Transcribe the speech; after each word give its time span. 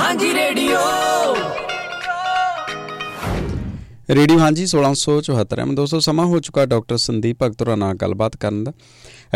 ਹਾਂਜੀ, 0.00 0.32
radio. 0.34 0.78
Radio, 4.10 4.38
ਹਾਂਜੀ 4.38 4.66
1674 4.66 5.60
M. 5.60 5.74
ਦੋਸਤੋ, 5.74 6.00
ਸਮਾਂ 6.06 6.24
ਹੋ 6.26 6.38
ਚੁੱਕਾ 6.38 6.64
ਡਾਕਟਰ 6.66 6.96
ਸੰਦੀਪ 6.96 7.42
ਭਗਤਰਾ 7.42 7.74
ਨਾਲ 7.76 7.94
ਗੱਲਬਾਤ 7.94 8.36
ਕਰਨ 8.36 8.64
ਦਾ। 8.64 8.72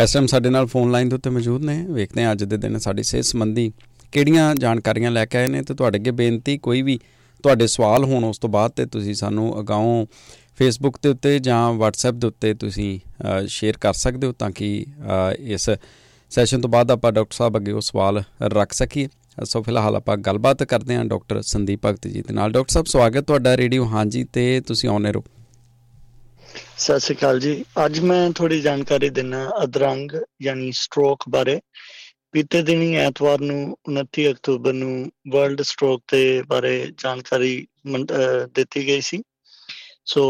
ਇਸ 0.03 0.13
ਟਾਈਮ 0.13 0.25
ਸਾਡੇ 0.27 0.49
ਨਾਲ 0.49 0.65
ਫੋਨ 0.65 0.91
ਲਾਈਨ 0.91 1.09
ਦੇ 1.09 1.15
ਉੱਤੇ 1.15 1.29
ਮੌਜੂਦ 1.29 1.65
ਨੇ। 1.65 1.77
ਵੇਖਦੇ 1.89 2.23
ਹਾਂ 2.23 2.31
ਅੱਜ 2.31 2.43
ਦੇ 2.43 2.57
ਦਿਨ 2.57 2.77
ਸਾਡੀ 2.79 3.03
ਸਿਹਤ 3.03 3.25
ਸੰਬੰਧੀ 3.25 3.71
ਕਿਹੜੀਆਂ 4.11 4.55
ਜਾਣਕਾਰੀਆਂ 4.55 5.11
ਲੈ 5.11 5.25
ਕੇ 5.25 5.37
ਆਏ 5.37 5.47
ਨੇ 5.47 5.61
ਤੇ 5.61 5.73
ਤੁਹਾਡੇ 5.73 5.97
ਅੱਗੇ 5.97 6.11
ਬੇਨਤੀ 6.11 6.57
ਕੋਈ 6.57 6.81
ਵੀ 6.81 6.99
ਤੁਹਾਡੇ 7.43 7.67
ਸਵਾਲ 7.67 8.03
ਹੋਣ 8.03 8.23
ਉਸ 8.23 8.39
ਤੋਂ 8.39 8.49
ਬਾਅਦ 8.49 8.71
ਤੇ 8.71 8.85
ਤੁਸੀਂ 8.85 9.13
ਸਾਨੂੰ 9.13 9.59
ਅਗਾਉਂ 9.59 10.05
ਫੇਸਬੁੱਕ 10.57 10.97
ਦੇ 11.03 11.09
ਉੱਤੇ 11.09 11.39
ਜਾਂ 11.39 11.69
WhatsApp 11.71 12.19
ਦੇ 12.19 12.27
ਉੱਤੇ 12.27 12.53
ਤੁਸੀਂ 12.53 12.99
ਸ਼ੇਅਰ 13.47 13.77
ਕਰ 13.77 13.93
ਸਕਦੇ 13.93 14.27
ਹੋ 14.27 14.31
ਤਾਂ 14.31 14.51
ਕਿ 14.51 14.85
ਇਸ 15.39 15.69
ਸੈਸ਼ਨ 16.31 16.61
ਤੋਂ 16.61 16.69
ਬਾਅਦ 16.69 16.91
ਆਪਾਂ 16.91 17.11
ਡਾਕਟਰ 17.11 17.35
ਸਾਹਿਬ 17.35 17.57
ਅੱਗੇ 17.57 17.71
ਉਹ 17.71 17.81
ਸਵਾਲ 17.81 18.23
ਰੱਖ 18.41 18.73
ਸਕੀਏ। 18.73 19.07
ਸੋ 19.43 19.61
ਫਿਲਹਾਲ 19.63 19.95
ਆਪਾਂ 19.95 20.17
ਗੱਲਬਾਤ 20.17 20.63
ਕਰਦੇ 20.63 20.95
ਹਾਂ 20.95 21.05
ਡਾਕਟਰ 21.05 21.41
ਸੰਦੀਪ 21.41 21.85
ਭਗਤ 21.85 22.07
ਜੀ 22.07 22.21
ਦੇ 22.21 22.33
ਨਾਲ। 22.33 22.51
ਡਾਕਟਰ 22.51 22.71
ਸਾਹਿਬ, 22.71 22.85
ਸਵਾਗਤ 22.85 23.23
ਤੁਹਾਡਾ 23.23 23.57
ਰੇਡੀਓ। 23.57 23.85
ਹਾਂਜੀ 23.85 24.23
ਤੇ 24.23 24.61
ਤੁਸੀਂ 24.61 24.89
ਆਉਨੇ 24.89 25.11
ਰਹੋ 25.11 25.23
ਸਤਿ 26.77 26.99
ਸ਼੍ਰੀ 26.99 27.15
ਅਕਾਲ 27.15 27.39
ਜੀ। 27.39 27.65
ਅੱਜ 27.85 27.99
ਮੈਂ 27.99 28.29
ਥੋੜੀ 28.31 28.61
ਜਾਣਕਾਰੀ 28.61 29.09
ਦਿੰਨਾ 29.09 29.49
ਅਦਰੰਗ 29.63 30.11
ਯਾਨੀ 30.41 30.71
ਸਟ੍ਰੋਕ 30.71 31.23
ਬਾਰੇ। 31.29 31.59
ਬੀਤੇ 32.33 32.61
ਦਿਨੀ 32.61 32.95
ਐਤਵਾਰ 32.95 33.41
ਨੂੰ 33.41 33.77
29 33.89 34.29
ਅਕਤੂਬਰ 34.31 34.73
ਨੂੰ 34.73 35.11
ਵਰਲਡ 35.29 35.61
ਸਟ੍ਰੋਕ 35.61 36.01
ਦੇ 36.11 36.41
ਬਾਰੇ 36.47 36.91
ਜਾਣਕਾਰੀ 36.97 37.67
ਦਿੱਤੀ 38.55 38.87
ਗਈ 38.87 39.01
ਸੀ। 39.01 39.21
ਸੋ 40.05 40.23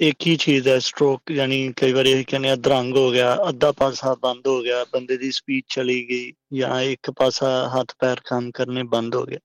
ਇੱਕ 0.00 0.26
ਹੀ 0.26 0.36
ਚੀਜ਼ 0.36 0.68
ਹੈ 0.68 0.78
ਸਟ੍ਰੋਕ 0.78 1.30
ਯਾਨੀ 1.30 1.72
ਕਈ 1.76 1.92
ਵਾਰੀ 1.92 2.10
ਇਹ 2.10 2.24
ਕਹਿੰਦੇ 2.28 2.52
ਅਧਰੰਗ 2.52 2.96
ਹੋ 2.96 3.10
ਗਿਆ, 3.10 3.36
ਅੱਧਾ 3.48 3.72
ਪਾਸਾ 3.72 4.14
ਬੰਦ 4.22 4.46
ਹੋ 4.46 4.60
ਗਿਆ, 4.62 4.84
ਬੰਦੇ 4.92 5.16
ਦੀ 5.16 5.30
ਸਪੀਚ 5.30 5.64
ਚਲੀ 5.68 6.08
ਗਈ 6.08 6.32
ਜਾਂ 6.52 6.80
ਇੱਕ 6.82 7.10
ਪਾਸਾ 7.10 7.50
ਹੱਥ 7.68 7.94
ਪੈਰ 7.98 8.20
ਕੰਮ 8.24 8.50
ਕਰਨੇ 8.50 8.82
ਬੰਦ 8.82 9.14
ਹੋ 9.14 9.24
ਗਏ। 9.24 9.38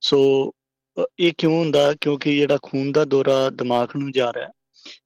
ਸੋ 0.00 0.52
ਇਹ 1.18 1.32
ਕਿਉਂ 1.38 1.58
ਹੁੰਦਾ? 1.58 1.92
ਕਿਉਂਕਿ 2.00 2.36
ਜਿਹੜਾ 2.36 2.58
ਖੂਨ 2.62 2.92
ਦਾ 2.92 3.04
ਦੌਰਾ 3.04 3.48
ਦਿਮਾਗ 3.50 3.96
ਨੂੰ 3.96 4.12
ਜਾ 4.12 4.32
ਰਿਹਾ 4.32 4.48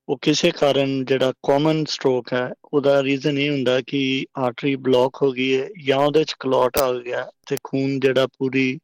ਉਹ 0.09 0.19
ਕਿਸੇ 0.23 0.51
ਕਾਰਨ 0.51 1.05
ਜਿਹੜਾ 1.05 1.33
ਕਾਮਨ 1.47 1.85
ਸਟ੍ਰੋਕ 1.85 2.33
ਹੈ, 2.33 2.53
ਉਹਦਾ 2.65 3.03
ਰੀਜ਼ਨ 3.03 3.39
ਇਹ 3.39 3.51
ਹੁੰਦਾ 3.51 3.81
ਕਿ 3.81 4.27
ਆਰਟਰੀ 4.39 4.75
ਬਲੌਕ 4.77 5.19
ਹੋ 5.23 5.31
ਗਈ 5.33 5.61
ਹੈ 5.61 5.69
ਜਾਂ 5.85 5.99
ਉਹਦੇ 5.99 6.25
ਚ 6.25 6.35
ਕਲੌਟ 6.41 6.79
ਆ 6.79 6.93
ਗਿਆ 6.93 7.31
ਤੇ 7.49 7.57
ਖੂਨ 7.65 8.01
ਜਿਹੜਾ 8.01 8.27
ਪੂਰੀ 8.27 8.79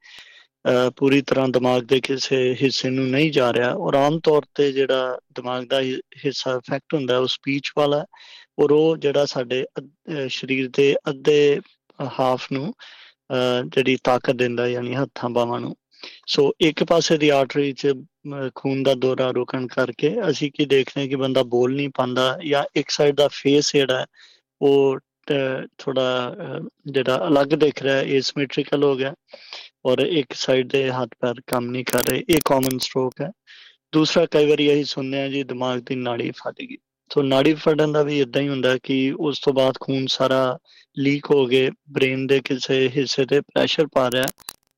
ਪੂਰੀ 0.97 1.21
ਤਰ੍ਹਾਂ 1.23 1.49
ਦਿਮਾਗ 1.49 1.83
ਦੇ 1.83 2.01
ਕਿਸੇ 2.01 2.37
ਹਿੱਸੇ 2.63 2.91
ਨੂੰ 2.91 3.09
ਨਹੀਂ 3.09 3.31
ਜਾ 3.33 3.53
ਰਿਹਾ 3.53 3.73
ਔਰ 3.73 3.95
ਆਮ 3.95 4.19
ਤੌਰ 4.21 4.43
ਤੇ 4.55 4.73
ਜਿਹੜਾ 4.73 5.19
ਦਿਮਾਗ 5.35 5.65
ਦਾ 5.65 5.81
ਹਿੱਸਾ 6.25 6.55
ਇਫੈਕਟ 6.57 6.95
ਹੁੰਦਾ 6.95 7.19
ਉਹ 7.19 7.27
ਸਪੀਚ 7.27 7.73
ਵਾਲਾ 7.79 8.05
ਔਰ 8.59 8.71
ਉਹ 8.71 8.97
ਜਿਹੜਾ 8.97 9.25
ਸਾਡੇ 9.27 9.65
ਸਰੀਰ 10.29 10.71
ਦੇ 10.77 10.95
ਅੱਧੇ 11.09 11.61
ਹਾਫ 12.19 12.53
ਨੂੰ 12.53 12.75
ਜਿਹੜੀ 13.67 13.97
ਤਾਕਤ 14.05 14.31
ਦਿੰਦਾ 14.31 14.67
ਯਾਨੀ 14.69 14.95
ਹੱਥਾਂ 14.95 15.31
ਬਾਹਾਂ 15.31 15.61
ਨੂੰ। 15.61 15.77
ਸੋ 16.27 16.53
ਇੱਕ 16.61 16.85
ਪਾਸੇ 16.85 17.17
ਦੀ 17.19 17.29
ਆਰਟਰੀ 17.29 17.73
'ਚ 17.73 17.93
ਖੂਨ 18.55 18.83
ਦਾ 18.83 18.95
ਦੌਰਾ 18.95 19.31
ਰੁਕਣ 19.31 19.67
ਕਰਕੇ 19.67 20.15
ਅਸੀਂ 20.31 20.51
ਕੀ 20.53 20.65
ਦੇਖਦੇ 20.65 21.01
ਹਾਂ 21.01 21.09
ਕਿ 21.09 21.17
ਬੰਦਾ 21.17 21.43
ਬੋਲ 21.43 21.75
ਨਹੀਂ 21.77 21.89
ਪਾਉਂਦਾ 21.95 22.39
ਜਾਂ 22.47 22.65
ਇੱਕ 22.77 22.91
ਸਾਈਡ 22.91 23.17
ਦਾ 23.17 23.29
ਫੇਸ 23.29 23.73
ਜਿਹੜਾ 23.73 24.07
ਉਹ 24.61 24.99
ਥੋੜਾ 25.79 26.35
ਜਿਹੜਾ 26.87 27.27
ਅਲੱਗ 27.29 27.55
ਦਿਖ 27.55 27.83
ਰਿਹਾ 27.83 27.97
ਹੈ 27.97 28.03
ਏਸਿਮੈਟ੍ਰਿਕਲ 28.17 28.85
ਹੋ 28.85 28.95
ਗਿਆ 28.97 29.15
ਔਰ 29.87 29.99
ਇੱਕ 29.99 30.33
ਸਾਈਡ 30.37 30.69
ਦੇ 30.71 30.89
ਹੱਥ 30.91 31.15
ਪੈਰ 31.21 31.41
ਕੰਮ 31.47 31.71
ਨਹੀਂ 31.71 31.85
ਕਰ 31.85 32.05
ਰਹੇ, 32.05 32.25
ਇਹ 32.29 32.41
ਕਾਮਨ 32.45 32.79
ਸਟ੍ਰੋਕ 32.79 33.21
ਹੈ। 33.21 33.31
ਦੂਸਰਾ, 33.93 34.27
ਕਈ 34.27 34.47
ਵਾਰੀ 34.47 34.73
ਅਸੀਂ 34.73 34.85
ਸੁਣਦੇ 34.85 35.23
ਆ 35.23 35.29
ਜੀ, 35.29 35.43
ਦਿਮਾਗ 35.45 35.81
ਦੀ 35.81 35.95
ਨਾੜੀ 35.97 36.31
ਫਟ 36.37 36.61
ਗਈ। 36.61 36.77
ਸੋ 37.11 37.23
ਨਾੜੀ 37.23 37.53
ਫਟਣ 37.55 37.93
ਦਾ 37.93 38.03
ਵੀ 38.03 38.21
ਇਦਾਂ 38.21 38.43
ਹੀ 38.43 38.49
ਹੁੰਦਾ 38.49 38.77
ਕਿ 38.83 38.97
ਉਸ 39.21 39.41
ਤੋਂ 39.41 39.53
ਬਾਅਦ 39.55 39.75
ਖੂਨ 39.81 40.07
ਸਾਰਾ 40.11 40.59
ਲੀਕ 40.97 41.31
ਹੋ 41.31 41.45
ਕੇ 41.47 41.69
ਬ੍ਰੇਨ 41.91 42.27
ਦੇ 42.27 42.41
ਕਿਸੇ 42.45 42.89
ਹਿੱਸੇ 42.97 43.25
ਤੇ 43.27 43.41
ਪ੍ਰੈਸ਼ਰ 43.41 43.87
ਪਾ 43.87 44.11
ਰਿਹਾ, 44.11 44.27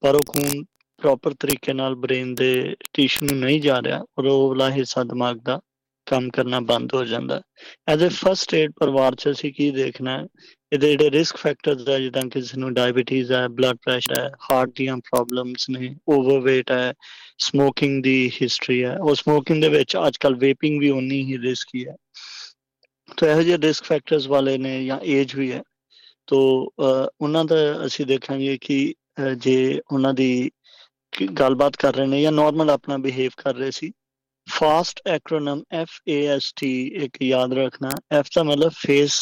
ਪਰ 0.01 0.15
ਉਹ 0.15 0.25
ਖੂਨ 0.29 0.65
ਪ੍ਰੋਪਰ 1.03 1.35
ਤਰੀਕੇ 1.41 1.73
ਨਾਲ 1.73 1.95
ਬ੍ਰੇਨ 1.95 2.35
ਦੇ 2.35 2.75
ਟਿਸ਼ੂ 2.93 3.27
ਨੂੰ 3.27 3.39
ਨਹੀਂ 3.39 3.61
ਜਾ 3.61 3.81
ਰਿਹਾ 3.83 3.99
ਔਰ 4.19 4.27
ਉਹ 4.27 4.49
ਵਾਲਾ 4.49 4.71
ਹਿੱਸਾ 4.71 5.05
ਦਿਮਾਗ 5.05 5.39
ਦਾ 5.45 5.59
ਕੰਮ 6.09 6.29
ਕਰਨਾ 6.31 6.61
ਬੰਦ 6.69 6.95
ਹੋ 6.95 7.05
ਜਾਂਦਾ। 7.05 7.41
ਐਜ਼ 7.89 8.05
ਅ 8.05 8.09
ਫਰਸਟ 8.11 8.55
ਏਡ 8.55 8.73
ਪਰਿਵਾਰ 8.81 9.15
ਚ 9.15 9.29
ਅਸੀਂ 9.31 9.53
ਕੀ 9.53 9.71
ਦੇਖਣਾ 9.71 10.19
ਹੈ? 10.19 10.25
ਇਹਦੇ 10.73 10.91
ਜਿਹੜੇ 10.91 11.11
ਰਿਸਕ 11.11 11.37
ਫੈਕਟਰਸ 11.37 11.89
ਹੈ 11.89 11.99
ਜਿੱਦਾਂ 12.01 12.23
ਕਿਸੇ 12.31 12.59
ਨੂੰ 12.61 12.73
ਡਾਇਬੀਟੀਜ਼ 12.75 13.33
ਹੈ 13.33 13.47
ਬਲੱਡ 13.51 13.77
ਪ੍ਰੈਸ਼ਰ 13.83 14.19
ਹੈ 14.21 14.29
ਹਾਰਟ 14.51 14.71
ਦੀਆਂ 14.77 14.97
ਪ੍ਰੋਬਲਮਸ 15.05 15.69
ਨੇ 15.71 15.95
ਓਵਰਵੇਟ 16.09 16.71
ਹੈ 16.71 16.93
ਸਮੋਕਿੰਗ 17.39 18.03
ਦੀ 18.03 18.31
ਹਿਸਟਰੀ 18.43 18.83
ਹੈ 18.85 18.97
ਉਹ 18.99 19.15
ਸਮੋਕਿੰਗ 19.15 19.63
ਦੇ 19.63 19.69
ਵਿੱਚ 19.69 19.97
ਅੱਜਕੱਲ 20.07 20.35
ਵੇਪਿੰਗ 20.37 20.79
ਵੀ 20.81 20.91
ਉਨੀ 20.91 21.23
ਹੀ 21.23 21.39
ਰਿਸਕੀ 21.39 21.87
ਹੈ 21.87 21.97
ਤਾਂ 23.09 23.29
ਇਹੋ 23.29 23.43
ਜਿਹੇ 23.43 23.59
ਰਿਸਕ 23.59 23.85
ਫੈਕਟਰਸ 23.85 24.27
ਵਾਲੇ 24.27 24.57
ਨੇ 24.59 24.85
ਜਾਂ 24.85 24.99
ਏਜ 25.09 25.35
ਵੀ 25.37 25.51
ਹੈ। 25.53 25.63
ਤੋ 26.29 26.39
ਉਹਨਾਂ 26.81 27.45
ਦਾ 27.45 27.57
ਅਸੀਂ 27.87 28.07
ਦੇਖਾਂਗੇ 28.07 28.57
ਕਿ 28.61 28.95
ਜੇ 29.37 29.81
ਉਹਨਾਂ 29.93 30.13
ਦੀ 30.15 30.51
ਗੱਲਬਾਤ 31.41 31.77
ਕਰ 31.77 31.95
ਰਹੇ 31.95 32.07
ਨੇ 32.07 32.21
ਜਾਂ 32.23 32.33
ਨਾਰਮਲ 32.33 32.71
ਆਪਣਾ 32.71 32.97
ਬਿਹੇਵ 32.99 33.31
ਕਰ 33.37 33.55
ਰਹੇ 33.55 33.71
ਸੀ 33.71 33.93
fast 34.49 35.01
acronym 35.07 35.63
F 35.73 36.01
A 36.09 36.25
S 36.27 36.53
T 36.57 36.71
ਇੱਕ 37.05 37.17
ਯਾਦ 37.23 37.53
ਰੱਖਣਾ। 37.53 37.91
ਐਫ 38.13 38.29
ਦਾ 38.37 38.43
ਮਤਲਬ 38.43 38.73
ਫੇਸ 38.77 39.19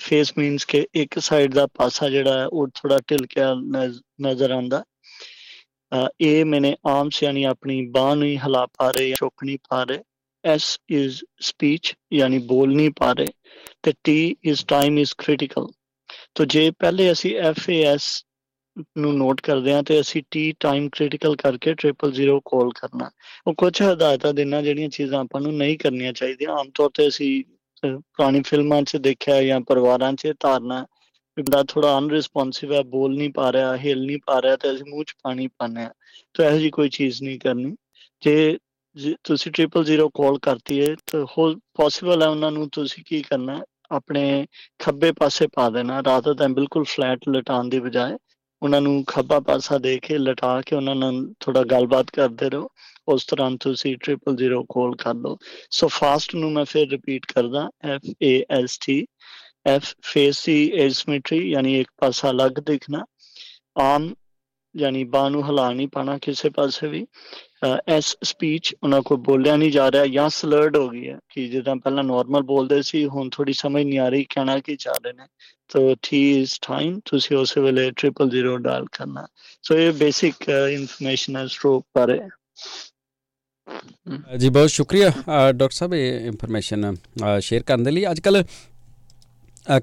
ਫੇਸ 0.00 0.32
ਮੀਨਸ 0.38 0.64
ਕਿ 0.64 0.86
ਇੱਕ 0.94 1.18
ਸਾਈਡ 1.18 1.54
ਦਾ 1.54 1.66
ਪਾਸਾ 1.74 2.08
ਜਿਹੜਾ 2.08 2.38
ਹੈ, 2.38 2.46
ਉਹ 2.46 2.68
ਥੋੜਾ 2.74 2.98
ਢਿਲਕਿਆ 3.10 3.52
ਨਜ਼ਰ 4.22 4.50
ਆਉਂਦਾ। 4.50 4.82
ਇਹ 6.20 6.44
ਮੈਨੇ 6.44 6.74
ਆਰਮਸ 6.86 7.22
ਯਾਨੀ 7.22 7.44
ਆਪਣੀ 7.44 7.80
ਬਾਹ 7.90 8.14
ਨੂੰ 8.16 8.28
ਹਿਲਾ 8.44 8.66
ਪਾ 8.78 8.90
ਰਹੇ 8.90 9.08
ਜਾਂ 9.08 9.16
ਚੁੱਕ 9.18 9.44
ਨਹੀਂ 9.44 9.58
ਪਾ 9.68 9.82
ਰਹੇ। 9.84 9.98
ਐਸ 10.44 10.78
ਇਜ਼ 10.90 11.20
ਸਪੀਚ 11.40 11.94
ਯਾਨੀ 12.12 12.38
ਬੋਲ 12.52 12.74
ਨਹੀਂ 12.76 12.90
ਪਾ 12.98 13.12
ਰਹੇ। 13.12 13.26
ਤੇ 13.82 13.92
T 14.04 14.36
is 14.44 14.64
time 14.68 14.98
is 14.98 15.12
critical 15.18 15.66
ਤੋ 16.34 16.44
ਜੇ 16.44 16.70
ਪਹਿਲੇ 16.70 17.10
ਅਸੀਂ 17.12 17.36
ਐਫ 17.38 17.68
ਏ 17.70 17.82
ਐਸ 17.84 18.04
ਨੂੰ 18.98 19.16
ਨੋਟ 19.16 19.40
ਕਰਦੇ 19.40 19.72
ਆ 19.72 19.82
ਤੇ 19.82 20.00
ਅਸੀਂ 20.00 20.22
ਟੀ 20.30 20.52
ਟਾਈਮ 20.60 20.88
ਕ੍ਰਿਟੀਕਲ 20.92 21.36
ਕਰਕੇ 21.36 21.74
000 21.74 22.38
ਕਾਲ 22.50 22.70
ਕਰਨਾ। 22.80 23.10
ਉਹ 23.46 23.54
ਕੁਝ 23.58 23.72
ਹਦਾਇਤਾਂ 23.82 24.32
ਦੇਣਾ 24.34 24.60
ਜਿਹੜੀਆਂ 24.62 24.88
ਚੀਜ਼ਾਂ 24.88 25.20
ਆਪਾਂ 25.20 25.40
ਨੂੰ 25.40 25.56
ਨਹੀਂ 25.56 25.78
ਕਰਨੀਆਂ 25.78 26.12
ਚਾਹੀਦੀਆਂ। 26.12 26.56
ਆਮ 26.58 26.70
ਤੌਰ 26.74 26.90
ਤੇ 26.94 27.08
ਅਸੀਂ 27.08 27.42
ਪੁਰਾਣੀ 27.82 28.42
ਫਿਲਮਾਂ 28.46 28.82
'ਚ 28.82 28.96
ਦੇਖਿਆ 28.96 29.42
ਜਾਂ 29.42 29.60
ਪਰਿਵਾਰਾਂ 29.60 30.12
'ਚ 30.12 30.32
ਧਾਰਨਾ 30.40 30.86
ਬੰਦਾ 31.36 31.62
ਥੋੜਾ 31.68 31.96
ਅਨਰਿਸਪੌਂਸਿਵ 31.98 32.72
ਹੈ, 32.72 32.82
ਬੋਲ 32.82 33.14
ਨਹੀਂ 33.16 33.30
ਪਾ 33.30 33.50
ਰਿਹਾ, 33.52 33.76
ਹਿਲ 33.76 34.04
ਨਹੀਂ 34.06 34.18
ਪਾ 34.26 34.40
ਰਿਹਾ 34.42 34.56
ਤੇ 34.56 34.72
ਅਸੀਂ 34.72 34.84
ਮੂੰਹ 34.88 35.04
'ਚ 35.04 35.14
ਪਾਣੀ 35.22 35.46
ਪਾਣੇ 35.58 35.84
ਆ 35.84 35.92
ਤਾਂ 36.34 36.46
ਇਹੋ 36.46 36.58
ਜੀ 36.58 36.70
ਕੋਈ 36.70 36.88
ਚੀਜ਼ 36.88 37.22
ਨਹੀਂ 37.22 37.38
ਕਰਨੀ। 37.38 37.74
ਜੇ 38.22 38.58
ਤੁਸੀਂ 39.24 39.52
000 39.52 40.08
ਕਾਲ 40.14 40.38
ਕਰਤੀ 40.38 40.80
ਹੈ, 40.80 40.94
ਤਾਂ 41.06 41.24
ਹੋ 41.38 41.52
ਪੋਸੀਬਲ 41.74 42.22
ਹੈ 42.22 42.28
ਉਹਨਾਂ 42.28 42.50
ਨੂੰ 42.52 42.68
ਤੁਸੀਂ 42.72 43.04
ਕੀ 43.06 43.22
ਕਰਨਾ? 43.22 43.60
ਆਪਣੇ 43.92 44.46
ਖੱਬੇ 44.78 45.12
ਪਾਸੇ 45.12 45.46
ਪਾ 45.54 45.68
ਦੇਣਾ 45.70 46.02
ਰਾਤ 46.06 46.28
ਤਾਂ 46.38 46.48
ਬਿਲਕੁਲ 46.48 46.84
ਫਲੈਟ 46.84 47.28
ਲਟਾਉਣ 47.28 47.68
ਦੀ 47.68 47.80
ਬਜਾਏ। 47.80 48.16
ਉਹਨਾਂ 48.62 48.80
ਨੂੰ 48.80 49.04
ਖੱਬਾ 49.04 49.40
ਪਾਸਾ 49.40 49.78
ਦੇ 49.78 49.98
ਕੇ 49.98 50.18
ਲਟਾ 50.18 50.60
ਕੇ 50.60 50.76
ਉਹਨਾਂ 50.76 50.94
ਨਾਲ 50.94 51.26
ਥੋੜਾ 51.40 51.62
ਗੱਲਬਾਤ 51.62 52.10
ਕਰਦੇ 52.10 52.50
ਰਹੋ, 52.50 52.68
ਉਸ 53.08 53.24
ਤਰ੍ਹਾਂ 53.24 53.50
ਤੁਸੀਂ 53.60 53.96
000 53.96 54.62
ਕਾਲ 54.64 54.94
ਕਰ 54.96 55.14
ਲਓ। 55.14 55.38
ਸੋ 55.70 55.88
ਫਾਸਟ 55.88 56.34
ਨੂੰ 56.34 56.52
ਮੈਂ 56.52 56.64
ਫਿਰ 56.64 56.88
ਰਿਪੀਟ 56.90 57.26
ਕਰਦਾ, 57.26 57.68
F 57.86 58.12
A 58.24 58.32
S 58.60 58.76
T, 58.84 58.96
F 59.68 59.92
face 60.02 60.44
the 60.44 60.70
asymmetry 60.80 61.50
ਯਾਨੀ 61.50 61.80
ਇੱਕ 61.80 61.90
ਪਾਸਾ 62.00 62.30
ਅਲੱਗ 62.30 62.60
ਦਿਖਣਾ, 62.66 63.04
ਆਮ 63.78 64.14
ਯਾਨੀ 64.74 65.04
ਬਾਹ 65.04 65.30
ਨੂੰ 65.30 65.46
ਹਿਲਾ 65.46 65.70
ਨਹੀਂ 65.72 65.88
ਪਾਣਾ 65.88 66.18
ਕਿਸੇ 66.18 66.50
ਪਾਸੇ 66.50 66.88
ਵੀ। 66.88 67.06
ਐਸ 67.88 68.16
ਸਪੀਚ 68.24 68.74
ਉਹਨਾਂ 68.82 69.00
ਕੋ 69.02 69.16
ਬੋਲਿਆ 69.16 69.56
ਨਹੀਂ 69.56 69.70
ਜਾ 69.72 69.90
ਰਿਹਾ 69.92 70.06
ਜਾਂ 70.06 70.28
ਸਲਰਡ 70.30 70.76
ਹੋ 70.76 70.88
ਗਈ 70.88 71.08
ਹੈ 71.08 71.18
ਕਿ 71.28 71.46
ਜਿੱਦਾਂ 71.48 71.76
ਪਹਿਲਾਂ 71.76 72.04
ਨਾਰਮਲ 72.04 72.42
ਬੋਲਦੇ 72.42 72.80
ਸੀ, 72.82 73.04
ਹੁਣ 73.06 73.28
ਥੋੜੀ 73.32 73.52
ਸਮਝ 73.52 73.82
ਨਹੀਂ 73.84 73.98
ਆ 73.98 74.08
ਰਹੀ 74.08 74.24
ਕਹਿਣਾ 74.30 74.58
ਕੀ 74.58 74.76
ਚਾਹ 74.76 74.94
ਰਹੇ 75.04 75.12
ਨੇ। 75.12 75.26
ਤੋ 75.70 75.94
ਟੀ 76.02 76.20
ਇਜ਼ 76.40 76.54
ਟਾਈਮ 76.66 76.98
ਤੁਸੀਂ 77.04 77.36
ਉਸ 77.36 77.56
ਵੇਲੇ 77.58 77.90
000 78.02 78.56
ਡਾਲ 78.62 78.86
ਕਰਨਾ। 78.92 79.26
ਸੋ 79.62 79.74
ਇਹ 79.74 79.92
ਬੇਸਿਕ 79.94 80.48
ਇਨਫੋਰਮੇਸ਼ਨ 80.48 81.36
ਹੈ 81.36 81.46
ਸਟ੍ਰੋਕ 81.46 81.86
ਬਾਰੇ। 81.96 82.18
ਜੀ, 84.38 84.48
ਬਹੁਤ 84.48 84.70
ਸ਼ੁਕਰੀਆ 84.70 85.10
ਡਾਕਟਰ 85.52 85.74
ਸਾਹਿਬ, 85.74 85.94
ਇਹ 85.94 86.26
ਇਨਫੋਰਮੇਸ਼ਨ 86.26 86.94
ਸ਼ੇਅਰ 87.40 87.62
ਕਰਨ 87.62 87.84
ਦੇ 87.84 87.90
ਲਈ। 87.90 88.10
ਅੱਜ 88.10 88.20
ਕੱਲ 88.20 88.42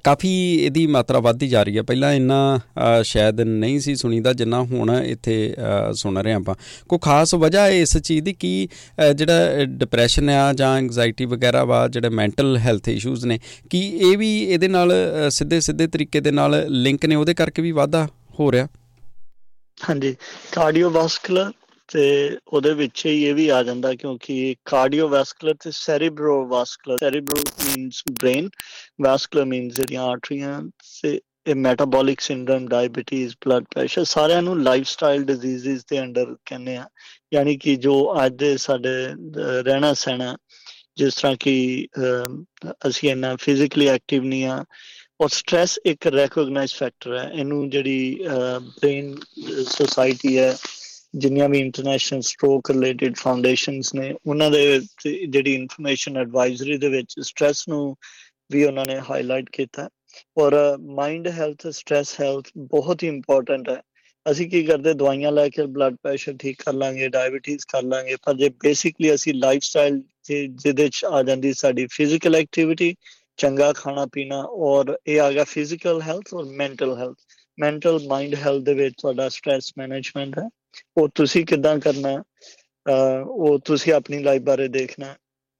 ਕਾਫੀ 0.03 0.29
ਇਹਦੀ 0.55 0.85
ਮਾਤਰਾ 0.87 1.19
ਵੱਧਦੀ 1.19 1.47
ਜਾ 1.47 1.63
ਰਹੀ 1.63 1.77
ਹੈ। 1.77 1.81
ਪਹਿਲਾਂ 1.81 2.11
ਇੰਨਾ 2.13 2.59
ਸ਼ਾਇਦ 3.03 3.41
ਨਹੀਂ 3.41 3.79
ਸੀ 3.79 3.95
ਸੁਣੀਦਾ 3.95 4.33
ਜਿੰਨਾ 4.33 4.61
ਹੁਣ 4.63 4.91
ਇੱਥੇ 4.95 5.35
ਸੁਣ 5.93 6.17
ਰਹੇ 6.17 6.33
ਆਪਾਂ। 6.33 6.55
ਕੋਈ 6.89 6.99
ਖਾਸ 7.01 7.33
ਵਜ੍ਹਾ 7.35 7.63
ਹੈ 7.63 7.71
ਇਸ 7.71 7.97
ਚੀਜ਼ 7.97 8.23
ਦੀ 8.25 8.33
ਕਿ 8.33 8.67
ਜਿਹੜਾ 9.15 9.65
ਡਿਪਰੈਸ਼ਨ 9.65 10.29
ਆ 10.29 10.51
ਜਾਂ 10.53 10.75
ਐਂਗਜ਼ਾਇਟੀ 10.77 11.25
ਵਗੈਰਾ 11.25 11.63
ਵਾ, 11.63 11.87
ਜਿਹੜੇ 11.87 12.09
ਮੈਂਟਲ 12.11 12.57
ਹੈਲਥ 12.57 12.89
ਇਸ਼ੂਜ਼ 12.89 13.25
ਨੇ, 13.25 13.39
ਕਿ 13.69 13.79
ਇਹ 14.01 14.17
ਵੀ 14.17 14.31
ਇਹਦੇ 14.43 14.67
ਨਾਲ 14.67 14.93
ਸਿੱਧੇ 15.31 15.59
ਸਿੱਧੇ 15.59 15.87
ਤਰੀਕੇ 15.87 16.19
ਦੇ 16.19 16.31
ਨਾਲ 16.31 16.65
ਲਿੰਕ 16.69 17.05
ਨੇ? 17.05 17.15
ਉਹਦੇ 17.15 17.33
ਕਰਕੇ 17.33 17.61
ਵੀ 17.61 17.71
ਵਾਧਾ 17.73 18.07
ਹੋ 18.39 18.51
ਰਿਹਾ। 18.51 18.67
ਹਾਂਜੀ। 19.77 20.15
ਕਾਰਡੀਓਵਾਸਕੂਲਰ 20.51 21.51
ਤੇ 21.89 22.37
ਉਹਦੇ 22.47 22.73
ਵਿੱਚ 22.73 23.05
ਹੀ 23.05 23.23
ਇਹ 23.23 23.33
ਵੀ 23.33 23.47
ਆ 23.49 23.61
ਜਾਂਦਾ 23.63 23.93
ਕਿਉਂਕਿ 23.93 24.55
ਕਾਰਡੀਓਵੈਸਕੂਲਰ 24.65 25.55
ਤੇ 25.61 25.71
cerebrovascular 25.73 26.97
cerebro 26.97 27.43
means 27.65 28.03
brain 28.11 28.49
vascular 29.01 29.45
means 29.45 29.75
ਜਿਹੜੀਆਂ 29.75 30.03
ਆਰਟਰੀਆਂ 30.03 30.61
ਤੇ 31.01 31.19
ਇਹ 31.47 31.55
metabolic 31.55 32.19
syndrome 32.21 32.67
diabetes 32.67 33.33
blood 33.45 33.65
pressure 33.71 34.03
ਸਾਰਿਆਂ 34.03 34.41
ਨੂੰ 34.41 34.61
ਲਾਈਫਸਟਾਈਲ 34.63 35.23
ਡਿਜ਼ੀਜ਼ਸ 35.25 35.85
ਦੇ 35.89 35.99
ਅੰਡਰ 36.01 36.35
ਕਹਿੰਦੇ 36.45 36.75
ਆ, 36.77 36.87
ਯਾਨੀ 37.33 37.57
ਕਿ 37.57 37.75
ਜੋ 37.75 37.93
ਅੱਜ 38.25 38.33
ਦੇ 38.35 38.55
ਸਾਡੇ 38.57 38.89
ਰਹਿਣਾ 39.63 39.93
ਸਹਿਣਾ, 39.93 40.35
ਜਿਸ 40.97 41.15
ਤਰ੍ਹਾਂ 41.15 41.35
ਕਿ 41.39 41.87
ਅਸੀਂ 42.87 43.09
ਇਹਨਾਂ 43.09 43.35
ਫਿਜ਼ੀਕਲੀ 43.37 43.87
ਐਕਟਿਵ 43.87 44.23
ਨਹੀਂ 44.23 44.45
ਆ 44.45 44.63
ਔਰ 45.21 45.29
ਸਟ्रेस 45.29 45.77
ਇੱਕ 45.85 46.07
ਰੈਕੋਗਨਾਈਜ਼ 46.07 46.73
ਫੈਕਟਰ 46.75 47.17
ਹੈ, 47.17 47.29
ਇਹਨੂੰ 47.33 47.69
ਜਿਹੜੀ 47.69 48.19
ਬ੍ਰੇਨ 48.25 49.15
ਸੋਸਾਇਟੀ 49.67 50.37
ਹੈ 50.37 50.55
ਜਿੰਨੀਆਂ 51.17 51.49
ਵੀ 51.49 51.59
ਇੰਟਰਨੈਸ਼ਨਲ 51.59 52.21
ਸਟ੍ਰੋਕ 52.21 52.71
ਰਿਲੇਟਡ 52.71 53.15
ਫਾਊਂਡੇਸ਼ਨਸ 53.17 53.93
ਨੇ, 53.95 54.13
ਉਹਨਾਂ 54.25 54.49
ਦੇ 54.51 54.79
ਜਿਹੜੀ 55.03 55.53
ਇਨਫੋਰਮੇਸ਼ਨ 55.53 56.17
ਐਡਵਾਈਜ਼ਰੀ 56.17 56.77
ਦੇ 56.77 56.89
ਵਿੱਚ 56.89 57.19
ਸਟ्रेस 57.19 57.63
ਨੂੰ 57.69 57.95
ਵੀ 58.51 58.63
ਉਹਨਾਂ 58.63 58.85
ਨੇ 58.87 58.99
ਹਾਈਲਾਈਟ 59.09 59.49
ਕੀਤਾ 59.53 59.89
ਔਰ 60.37 60.55
ਮਾਈਂਡ 60.97 61.27
ਹੈਲਥ 61.29 61.67
ਸਟ्रेस 61.69 62.15
ਹੈਲਥ 62.21 62.47
ਬਹੁਤ 62.69 63.03
ਹੀ 63.03 63.07
ਇੰਪੋਰਟੈਂਟ 63.07 63.69
ਹੈ। 63.69 63.81
ਅਸੀਂ 64.25 64.49
ਕੀ 64.49 64.63
ਕਰਦੇ, 64.63 64.93
ਦਵਾਈਆਂ 64.93 65.31
ਲੈ 65.31 65.47
ਕੇ 65.49 65.65
ਬਲੱਡ 65.65 65.95
ਪ੍ਰੈਸ਼ਰ 66.03 66.33
ਠੀਕ 66.39 66.61
ਕਰ 66.63 66.73
ਲਾਂਗੇ 66.73 67.07
ਡਾਇਬੀਟੀਜ਼ 67.09 67.65
ਕਰ 67.71 67.83
ਲਾਂਗੇ, 67.83 68.15
ਪਰ 68.25 68.33
ਜੇ 68.33 68.49
ਬੇਸਿਕਲੀ 68.63 69.13
ਅਸੀਂ 69.13 69.33
ਲਾਈਫ 69.33 69.63
ਸਟਾਈਲ 69.63 70.01
ਜਿਹਦੇ 70.25 70.83
ਵਿੱਚ 70.83 71.03
ਆ 71.05 71.21
ਜਾਂਦੀ 71.23 71.53
ਸਾਡੀ 71.53 71.85
ਫਿਜ਼ੀਕਲ 71.91 72.35
ਐਕਟੀਵਿਟੀ 72.35 72.95
ਚੰਗਾ 73.39 73.71
ਖਾਣਾ 73.73 74.05
ਪੀਣਾ, 74.13 74.41
ਔਰ 74.41 74.97
ਇਹ 75.07 75.19
ਆ 75.21 75.31
ਗਿਆ 75.31 75.43
ਫਿਜ਼ੀਕਲ 75.43 76.01
ਹੈਲਥ 76.01 76.33
ਔਰ 76.33 76.45
mental 76.57 76.97
health 76.97 77.17
mental 77.57 77.99
mind 78.07 78.35
health 78.35 78.63
ਦੇ 78.63 78.73
ਵਿੱਚ 78.73 78.95
ਤੁਹਾਡਾ 78.97 79.27
ਸਟ्रेस 79.29 79.71
ਮੈਨੇਜਮੈਂਟ 79.77 80.37
ਹੈ। 80.39 80.47
ਉਹ 80.97 81.07
ਤੁਸੀਂ 81.15 81.45
ਕਿਦਾਂ 81.45 81.77
ਕਰਨਾ 81.79 82.23
ਉਹ 83.21 83.59
ਤੁਸੀਂ 83.59 83.93
ਆਪਣੀ 83.93 84.19
ਲਾਈਫ 84.23 84.41
ਬਾਰੇ 84.41 84.67
ਦੇਖਣਾ 84.67 85.15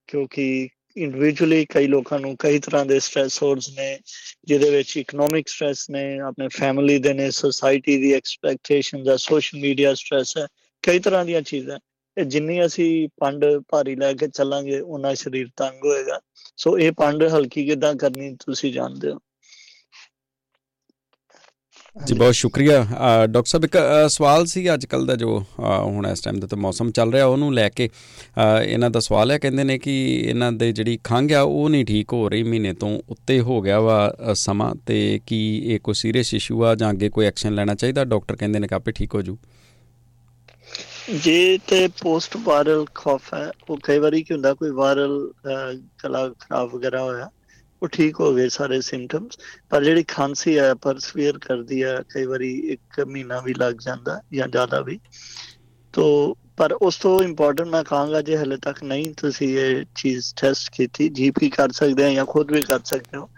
ਕਿਉਂਕਿ 0.10 0.68
ਇੰਡੀਵਿਜੂਅਲੀ 0.98 1.66
ਕਈ 1.70 1.88
ਲੋਕਾਂ 1.88 2.20
ਨੂੰ 2.20 2.36
ਕਈ 2.40 2.60
ਤਰ੍ਹਾਂ 2.60 2.86
ਦੇ 2.86 3.00
ਸਟ੍ਰੈਸੋਰਸ 3.00 3.70
ਨੇ, 3.70 3.98
ਜਿਹਦੇ 4.48 4.70
ਵਿੱਚ 4.70 4.96
ਇਕਨੋਮਿਕ 4.98 5.48
ਸਟ੍ਰੈਸ 5.48 5.90
ਨੇ, 5.90 6.20
ਆਪਣੇ 6.20 6.48
ਫੈਮਿਲੀ 6.48 6.98
ਦੇ 7.00 7.14
ਨੇ 7.14 7.30
ਸੋਸਾਇਟੀ 7.32 7.98
ਦੀ 7.98 8.14
ਐਕਸਪੈਕਟੇਸ਼ਨਸ 8.14 9.08
ਆ 9.08 9.16
ਸੋਸ਼ਲ 9.18 9.60
ਮੀਡੀਆ 9.60 9.94
ਸਟ੍ਰੈਸ 9.94 10.38
ਹੈ, 10.38 10.48
ਕਈ 10.84 11.00
ਤਰ੍ਹਾਂ 11.00 11.24
ਦੀਆਂ 11.26 11.42
ਚੀਜ਼ਾਂ 11.42 11.80
ਇਹ 12.18 12.26
ਜਿੰਨੀ 12.26 12.66
ਅਸੀਂ 12.66 13.08
ਪੰਡ 13.20 13.46
ਭਾਰੀ 13.70 13.96
ਲੈ 13.96 14.14
ਕੇ 14.14 14.28
ਚੱਲਾਂਗੇ 14.28 14.80
ਉਹਨਾਂ 14.80 15.14
ਸਰੀਰ 15.16 15.48
ਤੰਗ 15.58 15.86
ਹੋਏਗਾ। 15.86 16.20
ਸੋ 16.58 16.78
ਇਹ 16.80 16.92
ਪੰਡ 16.98 17.24
ਹਲਕੀ 17.36 17.66
ਕਿਦਾਂ 17.66 17.94
ਕਰਨੀ 17.96 18.36
ਤੁਸੀਂ 18.46 18.74
ਜਾਣਦੇ 18.74 19.12
ਹੋ? 19.12 19.20
ਜੀ, 22.06 22.14
ਬਹੁਤ 22.14 22.34
ਸ਼ੁਕਰੀਆ। 22.36 22.80
ਡਾਕਟਰ 23.30 23.50
ਸਾਹਿਬ, 23.50 23.64
ਇੱਕ 23.66 23.78
ਸਵਾਲ 24.10 24.46
ਸੀ 24.46 24.74
ਅੱਜ 24.74 24.86
ਕੱਲ 24.86 25.06
ਦਾ 25.06 25.16
ਜੋ 25.16 25.30
ਹੁਣ 25.60 26.08
ਇਸ 26.08 26.22
ਟਾਈਮ 26.22 26.40
ਦੇ 26.40 26.48
ਤੇ 26.48 26.56
ਮੌਸਮ 26.56 26.92
ਚੱਲ 26.92 27.12
ਰਿਹਾ, 27.14 27.26
ਉਹਨੂੰ 27.26 27.54
ਲੈ 27.54 27.68
ਕੇ 27.70 27.90
ਇਹਨਾਂ 28.64 28.90
ਦਾ 28.90 29.00
ਸਵਾਲ 29.00 29.32
ਹੈ, 29.32 29.38
ਕਹਿੰਦੇ 29.38 29.64
ਨੇ 29.64 29.78
ਕਿ 29.80 29.96
ਇਹਨਾਂ 30.20 30.52
ਦੇ 30.52 30.72
ਜਿਹੜੀ 30.72 30.98
ਖੰਘ 31.04 31.32
ਆ, 31.34 31.42
ਉਹ 31.42 31.70
ਨਹੀਂ 31.70 31.86
ਠੀਕ 31.86 32.14
ਹੋ 32.14 32.28
ਰਹੀ, 32.30 32.44
ਮਹੀਨੇ 32.44 32.74
ਤੋਂ 32.74 32.90
ਉੱਤੇ 33.10 33.40
ਹੋ 33.40 33.62
ਗਿਆ 33.62 33.80
ਵਾ 33.80 34.34
ਸਮਾਂ, 34.36 34.74
ਤੇ 34.86 35.20
ਕੀ 35.28 35.40
ਇਹ 35.66 35.80
ਕੋਈ 35.80 35.94
ਸੀਰੀਅਸ 35.94 36.34
ਇਸ਼ੂ 36.34 36.64
ਆ, 36.64 36.74
ਜਾਂ 36.76 36.92
ਅੱਗੇ 36.92 37.10
ਕੋਈ 37.10 37.26
ਐਕਸ਼ਨ 37.26 37.56
ਲੈਣਾ 37.56 37.76
ਚਾਹੀਦਾ? 37.76 38.04
ਡਾਕਟਰ 38.06 38.36
ਕਹਿੰਦੇ 38.36 38.60
ਨੇ 38.60 38.68
ਕਿ 38.68 38.76
ਆਪੇ 38.76 38.92
ਠੀਕ 38.92 39.16
ਹੋ 39.16 39.22
ਜੂ 39.22 39.38
ਜੇ 41.24 41.58
ਤੇ 41.68 41.88
ਪੋਸਟ 42.02 42.38
ਵਾਇਰਲ 42.44 42.86
ਖੌਫ 42.96 43.34
ਹੈ, 43.34 43.50
ਉਹ 43.70 43.78
ਕਈ 43.84 44.00
ਵਾਰੀ 44.00 44.24
ਕੀ 44.24 44.34
ਹੁੰਦਾ, 44.34 44.54
ਕੋਈ 44.54 44.70
ਵਾਇਰਲ 44.72 45.32
ਕਲਾ 46.00 46.28
ਖਰਾਬ 46.40 46.76
ਵਗੈਰਾ 46.76 47.04
ਹੋਇਆ 47.04 47.30
ਉਹ 47.82 47.88
ਠੀਕ 47.88 48.20
ਹੋ 48.20 48.34
ਗਏ 48.36 48.48
ਸਾਰੇ 48.50 48.80
ਸਿੰਪਟਮਸ 48.82 49.38
ਪਰ 49.70 49.84
ਜਿਹੜੀ 49.84 50.04
ਖਾਂਸੀ 50.08 50.58
ਹੈ 50.60 50.74
ਪਰਸਵੀਅਰ 50.74 51.38
ਕਰਦੀ 51.40 51.84
ਹੈ, 51.84 51.96
ਕਈ 52.10 52.26
ਵਾਰੀ 52.26 52.52
ਇੱਕ 52.74 53.00
ਮਹੀਨਾ 53.02 53.40
ਵੀ 53.42 53.54
ਲੱਗ 53.54 53.76
ਜਾਂਦਾ 53.76 54.20
ਜਾਂ 54.34 54.48
ਜ਼ਿਆਦਾ 54.48 54.82
ਵੀ। 54.82 55.00
ਤੋਂ, 55.94 56.36
ਪਰ 56.58 56.74
ਉਸ 56.74 56.98
ਤੋਂ 56.98 57.20
ਇੰਪੋਰਟੈਂਟ 57.24 57.68
ਮੈਂ 57.68 57.84
ਕਹਾਂਗਾ 57.84 58.22
ਜੇ 58.22 58.38
ਹਲੇ 58.38 58.58
ਤੱਕ 58.58 58.84
ਨਹੀਂ 58.84 59.14
ਤੁਸੀਂ 59.18 59.48
ਇਹ 59.58 59.84
ਚੀਜ਼ 59.96 60.34
ਟੈਸਟ 60.36 60.70
ਕੀਤੀ 60.78 61.10
ਜੀਪੀ 61.10 61.50
ਕਰ 61.50 61.72
ਸਕਦੇ 61.72 62.06
ਆ 62.06 62.14
ਜਾਂ 62.14 62.26
ਖੁਦ 62.26 62.52
ਵੀ 62.52 62.62
ਕਰ 62.62 62.80
ਸਕਦੇ 62.86 63.18
ਹੋ। 63.18 63.30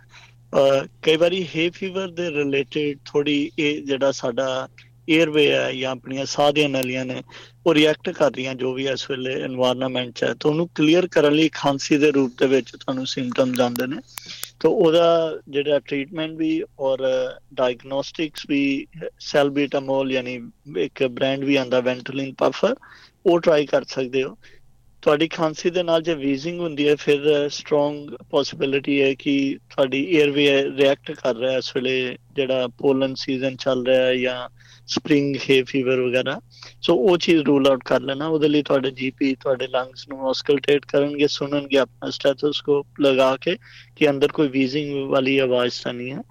ਕਈ 1.03 1.15
ਵਾਰੀ 1.15 1.43
ਹੈ 1.47 1.69
ਫੀਵਰ 1.69 2.07
ਦੇ 2.11 2.29
ਰਿਲੇਟਡ 2.31 2.97
ਥੋੜੀ 3.05 3.51
ਇਹ 3.59 3.81
ਜਿਹੜਾ 3.83 4.11
ਸਾਡਾ 4.11 4.67
ਏਅਰਵੇ 5.09 5.51
ਹੈ 5.51 5.73
ਜਾਂ 5.73 5.91
ਆਪਣੀਆਂ 5.91 6.25
ਸਾਹ 6.25 6.51
ਦੀਆਂ 6.51 6.69
ਨਲੀਆਂ 6.69 7.05
ਨੇ, 7.05 7.23
ਉਹ 7.67 7.73
ਰਿਐਕਟ 7.73 8.09
ਕਰ 8.09 8.31
ਰਹੀਆਂ 8.31 8.55
ਜੋ 8.55 8.73
ਵੀ 8.73 8.87
ਇਸ 8.87 9.11
ਵੇਲੇ 9.11 9.35
এনवायरमेंट 9.45 10.11
ਚ 10.11 10.23
ਹੈ, 10.23 10.33
ਤਾਂ 10.33 10.51
ਉਹਨੂੰ 10.51 10.69
ਕਲੀਅਰ 10.75 11.07
ਕਰਨ 11.07 11.33
ਲਈ 11.33 11.49
ਖਾਂਸੀ 11.49 11.97
ਦੇ 11.97 12.11
ਰੂਪ 12.11 12.31
ਦੇ 12.39 12.47
ਵਿੱਚ 12.47 12.71
ਤੁਹਾਨੂੰ 12.71 13.07
ਸਿੰਪਟਮਸ 13.07 13.59
ਆਉਂਦੇ 13.59 13.87
ਨੇ। 13.87 13.95
ਤਾਂ 14.59 14.69
ਉਹਦਾ 14.69 15.39
ਜਿਹੜਾ 15.49 15.79
ਟ੍ਰੀਟਮੈਂਟ 15.79 16.31
ਵੀ 16.31 16.63
ਔਰ 16.79 16.99
ਡਾਇਗਨੋਸਟਿਕਸ 17.53 18.45
ਵੀ 18.49 18.87
ਸੈਲਬੀਟਾਮੋਲ 19.19 20.11
ਯਾਨੀ 20.11 20.39
ਇੱਕ 20.77 21.03
ਬ੍ਰਾਂਡ 21.03 21.43
ਵੀ 21.43 21.55
ਆਂਦਾ 21.55 21.79
ਵੈਂਟਲਿਨ 21.79 22.33
ਪਫਰ 22.33 22.75
ਉਹ 23.25 23.39
ਟਰਾਈ 23.39 23.65
ਕਰ 23.65 23.83
ਸਕਦੇ 23.83 24.23
ਹੋ। 24.23 24.37
ਤੁਹਾਡੀ 25.01 25.27
ਖਾਂਸੀ 25.27 25.69
ਦੇ 25.69 25.83
ਨਾਲ 25.83 26.01
ਜੇ 26.01 26.13
ਵੀਜ਼ਿੰਗ 26.13 26.59
ਹੁੰਦੀ 26.59 26.87
ਹੈ, 26.87 26.95
ਫਿਰ 26.95 27.49
ਸਟਰੋਂਗ 27.49 28.09
ਪੋਸਿਬਿਲਿਟੀ 28.29 29.01
ਹੈ 29.01 29.13
ਕਿ 29.13 29.57
ਤੁਹਾਡੀ 29.69 30.17
에ਅਰਵੇ 30.17 30.47
ਰਿਐਕਟ 30.77 31.11
ਕਰ 31.11 31.35
ਰਿਹਾ 31.35 31.57
ਇਸ 31.57 31.75
ਵੇਲੇ 31.75 32.17
ਜਿਹੜਾ 32.35 32.67
ਪੋਲਨ 32.67 33.15
ਸੀਜ਼ਨ 33.15 33.55
ਚੱਲ 33.55 33.85
ਰਿਹਾ 33.85 34.05
ਹੈ 34.05 34.15
ਜਾਂ 34.15 34.49
ਸਪ੍ਰਿੰਗ 34.87 35.35
ਹੈ 35.49 35.63
ਫੀਵਰ 35.63 36.01
ਵਗੈਰਾ। 36.01 36.39
ਸੋ 36.81 36.95
ਉਹ 36.95 37.17
ਚੀਜ਼ 37.17 37.41
ਰੂਲ 37.43 37.67
ਆਊਟ 37.67 37.83
ਕਰ 37.83 38.01
ਲੈਣਾ। 38.01 38.27
ਉਹਦੇ 38.27 38.47
ਲਈ 38.47 38.61
ਤੁਹਾਡੇ 38.63 38.91
ਜੀਪੀ 38.91 39.35
ਤੁਹਾਡੇ 39.35 39.67
ਲੰਗਸ 39.67 40.07
ਨੂੰ 40.09 40.29
ਆਸਕਲਟੇਟ 40.29 40.85
ਕਰਨਗੇ, 40.85 41.27
ਸੁਣਨਗੇ 41.27 41.77
ਆਪਣਾ 41.77 42.09
ਸਟੈਥੋਸਕੋਪ 42.09 43.01
ਲਗਾ 43.01 43.37
ਕੇ 43.37 43.57
ਕਿ 43.95 44.09
ਅੰਦਰ 44.09 44.27
ਕੋਈ 44.27 44.47
ਵੀਜ਼ਿੰਗ 44.47 45.09
ਵਾਲੀ 45.09 45.37
ਆਵਾਜ਼ 45.37 45.73
ਤਾਂ 45.83 45.93
ਨਹੀਂ 45.93 46.11
ਹੈ। 46.11 46.21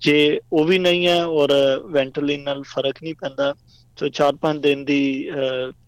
ਜੇ 0.00 0.40
ਉਹ 0.52 0.64
ਵੀ 0.64 0.78
ਨਹੀਂ 0.78 1.06
ਹੈ 1.06 1.24
ਔਰ 1.24 1.52
ਵੈਂਟਲਿਨ 1.86 2.42
ਨਾਲ 2.42 2.62
ਫ਼ਰਕ 2.62 3.02
ਨਹੀਂ 3.02 3.14
ਪੈਂਦਾ, 3.14 3.54
ਤਾਂ 3.96 4.08
4-5 4.08 4.60
ਦਿਨ 4.60 4.84
ਦੀ 4.84 5.30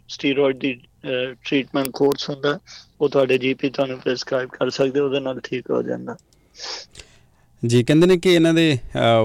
ਸਟੀਰੋਇਡ 0.08 0.58
ਦੀ 0.58 0.72
ਟ੍ਰੀਟਮੈਂਟ 1.04 1.88
ਕੋਰਸ 1.94 2.28
ਹੁੰਦਾ, 2.30 2.58
ਉਹ 3.00 3.08
ਤੁਹਾਡੇ 3.08 3.38
ਜੀਪੀ 3.38 3.70
ਤੁਹਾਨੂੰ 3.70 3.98
ਪ੍ਰੈਸਕ੍ਰਾਈਬ 3.98 4.50
ਕਰ 4.52 4.70
ਸਕਦੇ, 4.70 5.00
ਉਹਦੇ 5.00 5.20
ਨਾਲ 5.20 5.40
ਠੀਕ 5.44 5.70
ਹੋ 5.70 5.82
ਜਾਂਦਾ। 5.82 6.16
ਜੀ, 7.62 7.82
ਕਹਿੰਦੇ 7.84 8.06
ਨੇ 8.06 8.16
ਕਿ 8.16 8.32
ਇਹਨਾਂ 8.34 8.52
ਦੇ 8.54 8.78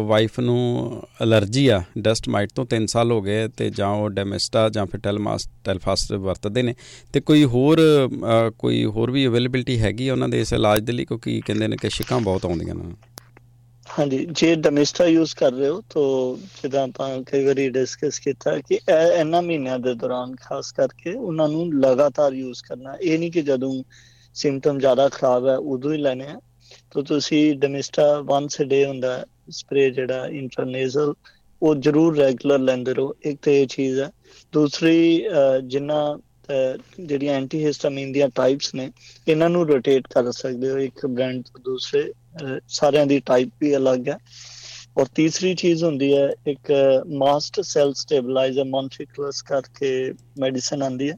ਵਾਈਫ 0.07 0.39
ਨੂੰ 0.39 1.01
ਅਲਰਜੀ 1.23 1.67
ਆ 1.67 1.81
ਡਸਟ 1.97 2.29
ਮਾਈਟ 2.29 2.51
ਤੋਂ 2.55 2.65
3 2.65 2.85
ਸਾਲ 2.87 3.11
ਹੋ 3.11 3.21
ਗਏ, 3.21 3.47
ਤੇ 3.47 3.69
ਜਾਂ 3.69 3.87
ਉਹ 3.89 4.09
ਡੈਮਿਸਟਾ 4.09 4.67
ਜਾਂ 4.69 4.85
ਫਿਰ 4.85 4.99
ਟੈਲਮਾਸ 4.99 5.47
ਟੈਲਫਾਸ 5.63 6.11
ਵਰਤਦੇ 6.11 6.61
ਨੇ। 6.61 6.75
ਤੇ 7.13 7.19
ਕੋਈ 7.21 7.43
ਹੋਰ 7.45 7.79
ਕੋਈ 8.59 8.83
ਹੋਰ 8.85 9.11
ਵੀ 9.11 9.25
ਅਵੇਲੇਬਿਲਟੀ 9.27 9.79
ਹੈਗੀ 9.79 10.09
ਉਹਨਾਂ 10.09 10.29
ਦੇ 10.29 10.41
ਇਸ 10.41 10.53
ਇਲਾਜ 10.53 10.79
ਦੇ 10.81 10.93
ਲਈ? 10.93 11.05
ਕਿਉਂਕਿ 11.05 11.39
ਕਹਿੰਦੇ 11.45 11.67
ਨੇ 11.67 11.77
ਕਿ 11.77 11.89
ਸ਼ਿਕਾਂ 11.89 12.19
ਬਹੁਤ 12.21 12.45
ਆਉਂਦੀਆਂ 12.45 12.75
ਨੇ। 12.75 12.93
ਹਾਂਜੀ, 13.89 14.17
ਜੇ 14.31 14.55
ਡੈਮਿਸਟਾ 14.57 15.05
ਯੂਜ਼ 15.05 15.35
ਕਰ 15.35 15.51
ਰਹੇ 15.53 15.67
ਹੋ, 15.69 15.81
ਤਾਂ 15.89 16.01
ਜਿੱਦਾਂ 16.61 16.83
ਆਪਾਂ 16.83 17.07
ਕਈ 17.23 17.45
ਵਾਰੀ 17.45 17.69
ਡਿਸਕਸ 17.69 18.19
ਕੀਤਾ 18.19 18.57
ਕਿ 18.61 18.79
ਇਹਨਾਂ 18.87 19.41
ਮਹੀਨਿਆਂ 19.43 19.77
ਦੇ 19.79 19.93
ਦੌਰਾਨ 19.95 20.35
ਖਾਸ 20.39 20.71
ਕਰਕੇ 20.73 21.13
ਉਹਨਾਂ 21.15 21.47
ਨੂੰ 21.49 21.65
ਲਗਾਤਾਰ 21.79 22.33
ਯੂਜ਼ 22.35 22.63
ਕਰਨਾ, 22.63 22.95
ਇਹ 22.95 23.17
ਨਹੀਂ 23.19 23.31
ਕਿ 23.31 23.41
ਜਦੋਂ 23.43 23.73
ਸਿੰਪਟਮ 24.35 24.79
ਜ਼ਿਆਦਾ 24.79 25.07
ਖਰਾਬ 25.09 25.47
ਹੈ, 25.47 25.55
ਉਦੋਂ 25.57 25.91
ਹੀ 25.93 25.97
ਲੈਣੇ 25.99 26.27
ਆ। 26.27 26.39
ਤਾਂ 26.91 27.03
ਤੁਸੀਂ 27.03 27.55
ਡੈਮਿਸਟਾ 27.57 28.05
ਵਾਂਸ 28.23 28.57
ਅ 28.57 28.65
ਡੇ 28.65 28.83
ਹੁੰਦਾ 28.85 29.23
ਸਪਰੇ 29.51 29.89
ਜਿਹੜਾ 29.91 30.25
ਇੰਟਰਨੇਜ਼ਲ 30.33 31.13
ਉਹ 31.61 31.75
ਜ਼ਰੂਰ 31.77 32.17
ਰੈਗੂਲਰ 32.17 32.59
ਲੈਂਦੇ 32.59 32.93
ਰਹੋ, 32.93 33.13
ਇੱਕ 33.21 33.39
ਤੇ 33.41 33.61
ਇਹ 33.61 33.67
ਚੀਜ਼ 33.67 33.99
ਹੈ। 33.99 34.09
ਦੂਸਰੀ 34.53 35.25
ਜਿੰਨਾ 35.65 35.99
ਜਿਹੜੀਆਂ 36.49 37.33
ਐਂਟੀ 37.35 37.63
ਹਿਸਟਾਮਿਨ 37.65 38.11
ਦੀਆਂ 38.11 38.27
ਟਾਈਪਸ 38.35 38.73
ਨੇ, 38.75 38.89
ਇਹਨਾਂ 39.27 39.49
ਨੂੰ 39.49 39.65
ਰੋਟੇਟ 39.67 40.07
ਕਰ 40.13 40.31
ਸਕਦੇ 40.31 40.69
ਹੋ, 40.69 40.77
ਇੱਕ 40.79 41.05
ਬ੍ਰਾਂਡ 41.05 41.41
ਤੋਂ 41.43 41.61
ਦੂਸਰੇ 41.63 42.11
ਸਾਰਿਆਂ 42.69 43.05
ਦੀ 43.05 43.19
ਟਾਈਪ 43.25 43.49
ਵੀ 43.61 43.75
ਅਲੱਗ 43.75 44.07
ਹੈ। 44.09 44.17
ਔਰ 44.97 45.05
ਤੀਸਰੀ 45.15 45.53
ਚੀਜ਼ 45.55 45.83
ਹੁੰਦੀ 45.83 46.13
ਹੈ, 46.15 46.29
ਇੱਕ 46.47 46.71
ਮਾਸਟ 47.17 47.59
ਸੈਲ 47.63 47.93
ਸਟੇਬਲਾਈਜ਼ਰ 47.93 48.63
ਮੌਨਟੀਕਲਸ 48.65 49.41
ਕਰਕੇ 49.41 49.91
ਮੈਡੀਸਨ 50.39 50.83
ਆਂਦੀ 50.83 51.09
ਹੈ। 51.09 51.15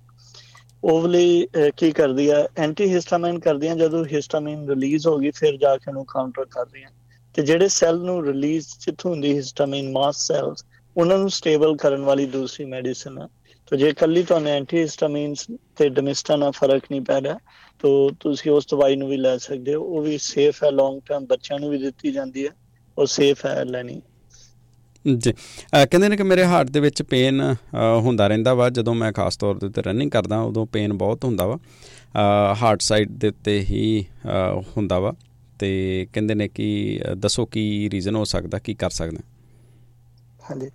ਓਵਲੀ 0.83 1.47
ਕੀ 1.77 1.91
ਕਰਦੀ 1.91 2.29
ਹੈ 2.29 2.45
ਐਂਟੀ 2.57 2.87
ਹਿਸਟਾਮਾਈਨ 2.93 3.39
ਕਰਦੀਆਂ 3.39 3.75
ਜਦੋਂ 3.75 4.03
ਹਿਸਟਾਮਾਈਨ 4.05 4.67
ਰਿਲੀਜ਼ 4.69 5.07
ਹੋ 5.07 5.17
ਗਈ, 5.17 5.31
ਫਿਰ 5.31 5.57
ਜਾ 5.57 5.75
ਕੇ 5.77 5.89
ਉਹਨੂੰ 5.89 6.05
ਕਾਊਂਟਰ 6.05 6.45
ਕਰਦੀਆਂ 6.51 6.89
ਤੇ 7.35 7.41
ਜਿਹੜੇ 7.41 7.67
ਸੈੱਲ 7.69 7.99
ਨੂੰ 7.99 8.23
ਰਿਲੀਜ਼ 8.25 8.67
ਜਿੱਥੋਂ 8.85 9.11
ਹੁੰਦੀ 9.11 9.33
ਹਿਸਟਾਮਾਈਨ 9.37 9.91
ਮਾਸ 9.91 10.27
ਸੈਲਸ 10.27 10.65
ਉਹਨਾਂ 10.95 11.17
ਨੂੰ 11.17 11.29
ਸਟੇਬਲ 11.31 11.75
ਕਰਨ 11.77 12.01
ਵਾਲੀ 12.03 12.25
ਦੂਸਰੀ 12.27 12.65
ਮੈਡੀਸਨ 12.65 13.17
ਹੈ। 13.21 13.27
ਤਾਂ 13.71 13.77
ਜੇ 13.77 13.93
ਕੱਲੀ 13.93 14.23
ਤੁਹਾਨੂੰ 14.23 14.51
ਐਂਟੀ 14.51 14.77
ਹਿਸਟਾਮਾਈਨਸ 14.77 15.45
ਤੇ 15.75 15.89
ਡਮਿਸਟਾ 15.89 16.35
ਨਾਲ 16.35 16.51
ਫ਼ਰਕ 16.51 16.83
ਨਹੀਂ 16.91 17.01
ਪੈ 17.01 17.21
ਰਿਹਾ 17.21 17.33
ਤਾਂ 17.79 18.09
ਤੁਸੀਂ 18.19 18.51
ਉਸ 18.51 18.67
ਦਵਾਈ 18.71 18.95
ਨੂੰ 18.95 19.09
ਵੀ 19.09 19.17
ਲੈ 19.17 19.37
ਸਕਦੇ 19.37 19.75
ਹੋ 19.75 19.81
ਉਹ 19.81 20.01
ਵੀ 20.01 20.17
ਸੇਫ 20.17 20.63
ਹੈ 20.63 20.71
ਲੌਂਗ 20.71 21.01
ਟਰਮ 21.05 21.25
ਬੱਚਿਆਂ 21.25 21.59
ਨੂੰ 21.59 21.69
ਵੀ 21.69 21.77
ਦਿੱਤੀ 21.77 22.11
ਜਾਂਦੀ 22.11 22.45
ਹੈ 22.45 22.51
ਉਹ 22.97 23.05
ਸੇਫ 23.05 23.45
ਹੈ 23.45 23.65
ਲੈਣੀ 23.65 24.01
ਜੀ। 25.17 25.33
ਕਹਿੰਦੇ 25.73 26.09
ਨੇ 26.09 26.17
ਕਿ 26.17 26.23
ਮੇਰੇ 26.23 26.45
ਹਾਰਟ 26.45 26.69
ਦੇ 26.69 26.79
ਵਿੱਚ 26.79 27.01
ਪੇਨ 27.01 27.55
ਹੁੰਦਾ 28.01 28.27
ਰਹਿੰਦਾ 28.27 28.53
ਵਾ 28.53 28.69
ਜਦੋਂ 28.69 28.95
ਮੈਂ 28.95 29.11
ਖਾਸ 29.13 29.37
ਤੌਰ 29.37 29.55
ਦੇ 29.55 29.67
ਉੱਤੇ 29.67 29.81
ਰਨਿੰਗ 29.81 30.11
ਕਰਦਾ 30.11 30.41
ਉਦੋਂ 30.41 30.65
ਪੇਨ 30.65 30.93
ਬਹੁਤ 30.93 31.25
ਹੁੰਦਾ 31.25 31.45
ਵਾ। 31.45 31.57
ਹਾਰਟ 32.61 32.81
ਸਾਈਡ 32.81 33.11
ਦੇ 33.11 33.27
ਉੱਤੇ 33.27 33.59
ਹੀ 33.59 34.05
ਹੁੰਦਾ 34.77 34.99
ਵਾ। 34.99 35.13
ਤੇ 35.59 36.07
ਕਹਿੰਦੇ 36.13 36.35
ਨੇ 36.35 36.47
ਕਿ 36.47 36.99
ਦੱਸੋ 37.17 37.45
ਕੀ 37.45 37.89
ਰੀਜ਼ਨ 37.89 38.15
ਹੋ 38.15 38.23
ਸਕਦਾ 38.25 38.59
ਕੀ 38.59 38.73
ਕਰ 38.73 38.89
ਸਕਦੇ? 38.89 39.17
ਹਾਂਜੀ। 40.49 40.69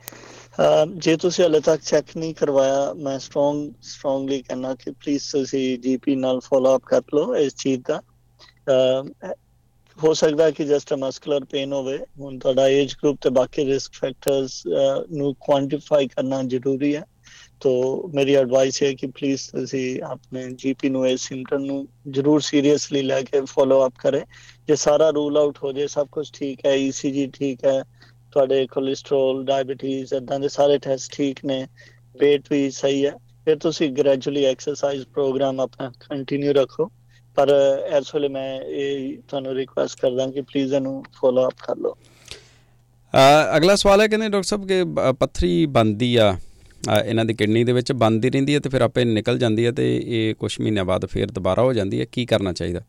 ਜੇ 0.97 1.17
ਤੁਸੀਂ 1.17 1.45
ਹਲੇ 1.45 1.59
ਤੱਕ 1.61 1.83
ਚੈੱਕ 1.83 2.17
ਨਹੀਂ 2.17 2.35
ਕਰਵਾਇਆ, 2.35 2.93
ਮੈਂ 2.97 3.19
ਸਟਰੋਂਗ 3.19 3.71
ਸਟਰੋਂਗਲੀ 3.85 4.41
ਕਹਿੰਨਾ 4.43 4.75
ਕਿ 4.77 4.91
ਪਲੀਜ਼ 4.95 5.31
ਤੁਸੀਂ 5.33 5.79
ਜੀਪੀ 5.81 6.17
ਨਾਲ 6.17 6.41
ਫਾਲੋ 6.43 6.77
ਅਪ 6.77 6.83
ਕਰ 6.87 7.03
ਲਓ 7.15 7.35
ਇਸ 7.37 7.55
ਚੀਜ਼ 7.57 7.81
ਦਾ। 7.89 8.01
ਹੋ 9.99 10.13
ਸਕਦਾ 10.15 10.51
ਕਿ 10.51 10.65
ਜਸਟ 10.65 10.93
ਅ 10.95 10.97
ਮਸਕੂਲਰ 10.99 11.45
ਪੇਨ 11.51 11.73
ਹੋਵੇ। 11.73 11.99
ਹੁਣ 12.17 12.39
ਤੁਹਾਡਾ 12.39 12.67
ਏਜ 12.71 12.95
ਗਰੁੱਪ 12.95 13.19
ਤੇ 13.19 13.31
ਬਾਕੀ 13.33 13.65
ਰਿਸਕ 13.67 13.93
ਫੈਕਟਰਸ 13.95 14.63
ਨੂੰ 15.13 15.35
ਕੁਆਂਟੀਫਾਈ 15.41 16.09
ਕਰਨਾ 16.09 16.43
ਜ਼ਰੂਰੀ 16.45 16.95
ਹੈ। 16.97 17.05
ਤੋ 17.61 17.71
ਮੇਰੀ 18.15 18.35
ਐਡਵਾਈਸ 18.35 18.83
ਹੈ 18.83 18.93
ਕਿ 18.95 19.07
ਪਲੀਜ਼ 19.09 19.49
ਤੁਸੀਂ 19.51 19.85
ਆਪਣੇ 20.05 20.47
ਜੀਪੀ 20.55 20.89
ਨੂੰ 20.89 21.07
ਇਸ 21.09 21.21
ਸਿੰਪਟਮ 21.23 21.65
ਨੂੰ 21.65 21.87
ਜ਼ਰੂਰ 22.11 22.41
ਸੀਰੀਅਸਲੀ 22.43 23.03
ਲੈ 23.03 23.21
ਕੇ 23.23 23.41
ਫਾਲੋ 23.47 23.85
ਅਪ 23.87 23.93
ਕਰੇ। 23.99 24.23
ਜੇ 24.69 24.77
ਸਾਰਾ 24.77 25.09
ਰੂਲ 25.11 25.37
ਆਊਟ 25.39 25.59
ਹੋ 25.63 25.73
ਜੇ 25.73 25.87
ਸਭ 25.89 26.07
ਕੁਝ 26.13 26.29
ਠੀਕ 26.33 26.65
ਹੈ 26.67 26.75
ਈਸੀਜੀ 26.79 27.27
ਠੀਕ 27.33 27.65
ਹੈ 27.65 27.83
ਤੁਹਾਡੇ 28.37 28.67
ਕੋਲੇਸਟ੍ਰੋਲ 28.71 29.45
ਡਾਇਬੀਟੀਜ਼ 29.45 30.13
ਇਦਾਂ 30.15 30.39
ਦੇ 30.41 30.49
ਸਾਰੇ 30.49 30.77
ਟੈਸਟ 30.85 31.13
ਠੀਕ 31.13 31.39
ਨੇ 31.45 31.57
weight 32.15 32.49
ਵੀ 32.51 32.71
ਸਹੀ 32.71 33.05
ਹੈ, 33.07 33.13
ਫਿਰ 33.45 33.57
ਤੁਸੀਂ 33.59 33.89
ਗ੍ਰੈਜੂਅਲੀ 33.93 34.45
ਐਕਸਰਸਾਈਜ਼ 34.45 35.05
ਪ੍ਰੋਗਰਾਮ 35.15 35.61
ਆਪਣਾ 35.61 35.91
ਕੰਟੀਨਿਊ 36.01 36.53
ਰੱਖੋ, 36.55 36.87
ਪਰ 37.37 37.49
ਇਸ 37.99 38.15
ਵੇਲੇ 38.15 38.29
ਮੈਂ 38.29 38.61
ਇਹ 38.61 39.17
ਤੁਹਾਨੂੰ 39.29 39.55
ਰਿਕੁਐਸਟ 39.57 40.01
ਕਰਦਾ 40.01 40.27
ਕਿ 40.31 40.41
ਪਲੀਜ਼ 40.43 40.75
ਇਹਨੂੰ 40.75 41.03
ਫੋਲੋ 41.21 41.47
ਅਪ 41.49 41.65
ਕਰ 41.67 41.77
ਲਓ। 41.77 41.95
ਅਗਲਾ 43.57 43.77
ਸਵਾਲ 43.77 44.01
ਹੈ 44.01 44.07
ਕਹਿੰਦੇ 44.09 44.29
ਡਾਕਟਰ 44.29 44.49
ਸਾਹਿਬ 44.49 44.67
ਕਿ 44.69 44.83
ਪੱਥਰੀ 45.21 45.55
ਬੰਦੀ 45.79 46.15
ਆ 46.17 46.35
ਇਹਨਾਂ 47.05 47.25
ਦੀ 47.25 47.35
ਕਿਡਨੀ 47.35 47.65
ਦੇ 47.65 47.73
ਵਿੱਚ 47.73 47.93
ਬੰਦ 48.03 48.25
ਰਹਿੰਦੀ 48.27 48.55
ਹੈ 48.55 48.61
ਤੇ 48.61 48.69
ਫਿਰ 48.69 48.83
ਆਪੇ 48.83 49.05
ਨਿਕਲ 49.05 49.39
ਜਾਂਦੀ 49.39 49.67
ਹੈ 49.67 49.73
ਤੇ 49.73 49.87
ਇਹ 50.09 50.35
ਕੁਝ 50.35 50.53
ਮਹੀਨਿਆਂ 50.61 50.85
ਬਾਅਦ 50.85 51.07
ਫਿਰ 51.07 51.31
ਦੁਬਾਰਾ 51.31 51.63
ਹੋ 51.63 51.73
ਜਾਂਦੀ 51.73 52.01
ਹੈ, 52.01 52.07
ਕੀ 52.13 52.27
ਕਰਨਾ 52.27 52.53
ਚਾਹੀਦਾ? 52.53 52.81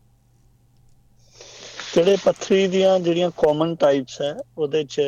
ਜਿਹੜੇ 1.94 2.16
ਪੱਥਰੀ 2.24 2.66
ਦੀਆਂ 2.68 2.98
ਜਿਹੜੀਆਂ 3.00 3.30
ਕਾਮਨ 3.36 3.74
ਟਾਈਪਸ 3.76 4.20
ਹੈ, 4.22 4.34
ਉਹਦੇ 4.58 4.82
ਚ 4.84 5.00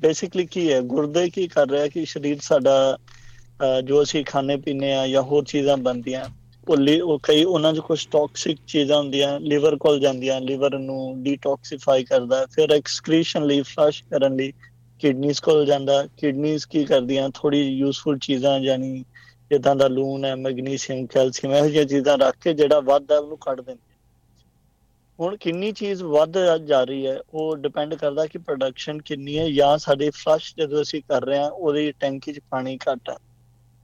ਬੇਸਿਕਲੀ 0.00 0.46
ਕੀ 0.46 0.70
ਹੈ, 0.72 0.80
ਗੁਰਦੇ 0.82 1.28
ਕੀ 1.30 1.46
ਕਰ 1.48 1.68
ਰਿਹਾ 1.70 1.86
ਕਿ 1.88 2.04
ਸਰੀਰ 2.06 2.38
ਸਾਡਾ 2.42 2.98
ਜੋ 3.84 4.02
ਅਸੀਂ 4.02 4.24
ਖਾਣੇ 4.24 4.56
ਪੀਣੇ 4.56 4.92
ਆ 4.94 5.06
ਜਾਂ 5.08 5.22
ਹੋਰ 5.22 5.44
ਚੀਜ਼ਾਂ 5.44 5.76
ਬਣਦੀਆਂ, 5.78 6.24
ਉਹ 6.66 6.76
ਉਹ 7.02 7.18
ਕਈ 7.22 7.44
ਉਹਨਾਂ 7.44 7.72
'ਚ 7.74 7.80
ਕੁਝ 7.80 8.06
ਟੌਕਸਿਕ 8.10 8.58
ਚੀਜ਼ਾਂ 8.66 8.98
ਹੁੰਦੀਆਂ 8.98 9.38
ਲਿਵਰ 9.42 9.76
ਕੋਲ 9.76 9.98
ਜਾਂਦੀਆਂ 10.00 10.40
ਲਿਵਰ 10.40 10.78
ਨੂੰ 10.78 11.22
ਡੀਟੌਕਸੀਫਾਈ 11.22 12.04
ਕਰਦਾ, 12.04 12.44
ਫਿਰ 12.52 12.72
ਐਕਸਕ੍ਰੀਸ਼ਨ 12.72 13.46
ਲਈ 13.46 13.62
ਫਲਸ਼ 13.64 14.02
ਕਰਨ 14.04 14.36
ਲਈ 14.36 14.52
ਕਿਡਨੀਜ਼ 15.00 15.40
ਕੋਲ 15.42 15.64
ਜਾਂਦਾ 15.66 16.02
ਕਿਡਨੀਜ਼ 16.16 16.66
ਕੀ 16.68 16.84
ਕਰਦੀਆਂ 16.84 17.28
ਥੋੜੀ 17.34 17.60
ਯੂਸਫੁਲ 17.60 18.18
ਚੀਜ਼ਾਂ 18.18 18.58
ਯਾਨੀ 18.60 19.04
ਜਿੱਦਾਂ 19.50 19.74
ਦਾ 19.76 19.88
ਲੂਣ 19.88 20.24
ਹੈ 20.24 20.34
ਮੈਗਨੀਸ਼ੀਅਮ 20.36 21.06
ਕੈਲਸ਼ੀਅਮ 21.06 21.54
ਇਹ 21.54 21.62
ਜਿਹੀਆਂ 21.62 21.84
ਚੀਜ਼ਾਂ 21.86 22.16
ਰੱਖ 22.18 22.36
ਕੇ 22.42 22.54
ਜਿਹੜਾ 22.54 22.80
ਵੱਧਦਾ 22.80 23.18
ਉਹਨੂੰ 23.18 23.38
ਕੱਢ 23.38 23.60
ਦਿੰਦੇ। 23.60 23.87
ਹੁਣ 25.18 25.36
ਕਿੰਨੀ 25.36 25.70
ਚੀਜ਼ 25.72 26.02
ਵੱਧ 26.02 26.36
ਜਾ 26.66 26.82
ਰਹੀ 26.84 27.06
ਹੈ, 27.06 27.18
ਉਹ 27.34 27.56
ਡਿਪੈਂਡ 27.56 27.94
ਕਰਦਾ 27.94 28.26
ਕਿ 28.26 28.38
ਪ੍ਰੋਡਕਸ਼ਨ 28.38 29.00
ਕਿੰਨੀ 29.02 29.38
ਹੈ 29.38 29.48
ਜਾਂ 29.50 29.76
ਸਾਡੇ 29.78 30.10
ਫਲਸ਼ 30.10 30.54
ਜਦੋਂ 30.58 30.82
ਅਸੀਂ 30.82 31.02
ਕਰ 31.08 31.24
ਰਹੇ 31.24 31.38
ਹਾਂ, 31.38 31.50
ਉਹਦੀ 31.50 31.92
ਟੈਂਕੀ 32.00 32.32
'ਚ 32.32 32.40
ਪਾਣੀ 32.50 32.76
ਘੱਟ 32.78 33.10
ਹੈ। 33.10 33.16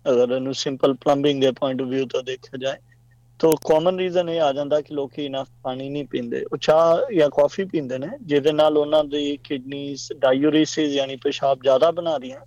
ਅਗਰ 0.05 0.31
ਇਹਨੂੰ 0.31 0.55
ਸਿੰਪਲ 0.55 0.95
ਪਲੰਬਿੰਗ 0.95 1.41
ਦੇ 1.43 1.51
ਪੁਆਇੰਟ 1.53 1.83
ਆਫ 1.83 1.89
View 1.89 2.07
ਤੋਂ 2.09 2.23
ਦੇਖਿਆ 2.23 2.59
ਜਾਏ, 2.59 2.77
ਤਾਂ 3.41 3.51
ਕਾਮਨ 3.67 3.99
ਰੀਜ਼ਨ 3.99 4.29
ਇਹ 4.29 4.41
ਆ 4.41 4.53
ਜਾਂਦਾ 4.53 4.81
ਕਿ 4.81 4.95
ਲੋਕੀ 4.95 5.25
ਇਨਫ 5.25 5.49
ਪਾਣੀ 5.63 5.89
ਨਹੀਂ 5.89 6.05
ਪੀਂਦੇ। 6.07 6.45
ਉਹ 6.53 6.57
ਚਾਹ 6.57 7.13
ਜਾਂ 7.13 7.29
ਕਾਫੀ 7.31 7.65
ਪੀਂਦੇ 7.65 7.99
ਨੇ, 7.99 8.09
ਜਿਹਦੇ 8.23 8.53
ਨਾਲ 8.53 8.79
ਉਹਨਾਂ 8.79 9.05
ਦੀ 9.05 9.37
ਕਿਡਨੀਜ਼ 9.45 10.13
ਡਾਇੂਰੀਸਿਸ 10.19 10.93
ਯਾਨੀ 10.93 11.17
ਪਿਸ਼ਾਬ 11.17 11.63
ਜ਼ਿਆਦਾ 11.63 11.91
ਬਣਾ 11.91 12.17
ਰਹੀਆਂ, 12.17 12.41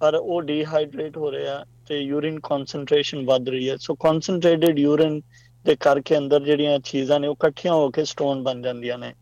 ਪਰ 0.00 0.14
ਉਹ 0.14 0.40
ਡੀਹਾਈਡਰੇਟ 0.42 1.16
ਹੋ 1.16 1.30
ਰਿਹਾ 1.32 1.64
ਤੇ 1.88 1.98
ਯੂਰਿਨ 1.98 2.40
ਕਨਸੈਂਟ੍ਰੇਸ਼ਨ 2.40 3.24
ਵੱਧ 3.24 3.48
ਰਹੀ 3.48 3.68
ਹੈ। 3.70 3.76
ਸੋ 3.76 3.94
ਕਨਸੈਂਟ੍ਰੇਟਡ 3.94 4.78
ਯੂਰਿਨ 4.78 5.20
ਦੇ 5.66 5.76
ਕਰਕੇ 5.76 6.18
ਅੰਦਰ 6.18 6.40
ਜਿਹੜੀਆਂ 6.40 6.78
ਚੀਜ਼ਾਂ 6.78 7.20
ਨੇ 7.20 7.28
ਉਹ 7.28 7.34
ਇਕੱਠੀਆਂ 7.34 7.74
ਹੋ 7.74 7.90
ਕੇ 7.90 8.04
ਸਟੋਨ 8.04 8.42
ਬਣ 8.42 8.62
ਜਾਂਦੀਆਂ 8.62 8.98
ਨੇ। 8.98 9.14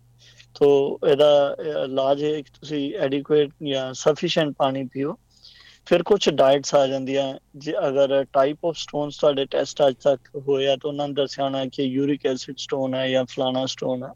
ਤੋ 0.54 0.98
ਇਹਦਾ 1.10 1.56
ਇਲਾਜ 1.84 2.24
ਹੈ 2.24 2.30
ਕਿ 2.30 2.50
ਤੁਸੀਂ 2.60 2.94
ਐਡਿਕੁਏਟ 2.94 3.50
ਜਾਂ 3.62 3.94
ਸਫੀਸ਼ੀਐਂਟ 3.94 4.54
ਪਾਣੀ 4.58 4.84
ਪੀਓ। 4.84 5.16
ਫਿਰ 5.86 6.02
ਕੁਝ 6.02 6.30
ਡਾਈਟਸ 6.30 6.74
ਆ 6.74 6.86
ਜਾਂਦੀਆਂ। 6.86 7.34
ਜੇ 7.56 7.74
ਅਗਰ 7.88 8.24
ਟਾਈਪ 8.32 8.66
ਆਫ 8.66 8.76
ਸਟੋਨਸ 8.76 9.16
ਤੁਹਾਡੇ 9.16 9.44
ਟੈਸਟ 9.44 9.82
ਅੱਜ 9.88 9.94
ਤੱਕ 9.94 10.20
ਹੋਇਆ 10.48 10.76
ਤਾਂ 10.76 10.90
ਉਹਨਾਂ 10.90 11.08
ਨੇ 11.08 11.14
ਦੱਸਿਆ 11.14 11.44
ਹੋਣਾ 11.44 11.64
ਕਿ 11.66 11.82
ਯੂਰਿਕ 11.82 12.26
ਐਸਿਡ 12.26 12.54
ਸਟੋਨ 12.58 12.94
ਹੈ 12.94 13.08
ਜਾਂ 13.08 13.24
ਫਲਾਣਾ 13.24 13.66
ਸਟੋਨ 13.66 14.02
ਹੈ 14.02 14.08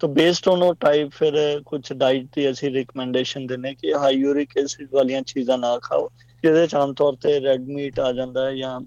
ਤਾਂ 0.00 0.08
ਬੇਸਡ 0.08 0.48
ਔਨ 0.48 0.62
ਉਹ 0.62 0.74
ਟਾਈਪ 0.74 1.10
ਫਿਰ 1.10 1.62
ਕੁਝ 1.66 1.92
ਡਾਈਟ 1.92 2.26
ਦੀ 2.34 2.50
ਅਸੀਂ 2.50 2.70
ਰეკਮੈਂਡੇਸ਼ਨ 2.70 3.46
ਦਿੰਨੇ 3.46 3.74
ਕਿ 3.74 3.94
ਹਾਈ 3.94 4.14
ਯੂਰਿਕ 4.14 4.58
ਐਸਿਡ 4.58 4.88
ਵਾਲੀਆਂ 4.92 5.22
ਚੀਜ਼ਾਂ 5.22 5.58
ਨਾ 5.58 5.78
ਖਾਓ। 5.78 6.08
ਜਿਹਦੇ 6.42 6.66
ਚ 6.66 6.74
ਆਮ 6.74 6.92
ਤੌਰ 6.94 7.16
ਤੇ 7.16 7.40
ਰੈੱਡ 7.40 7.60
ਮੀਟ 7.60 8.00
ਆ 8.00 8.12
ਜਾਂਦਾ 8.12 8.46
ਹੈ 8.46 8.54
ਜਾਂ 8.54 8.80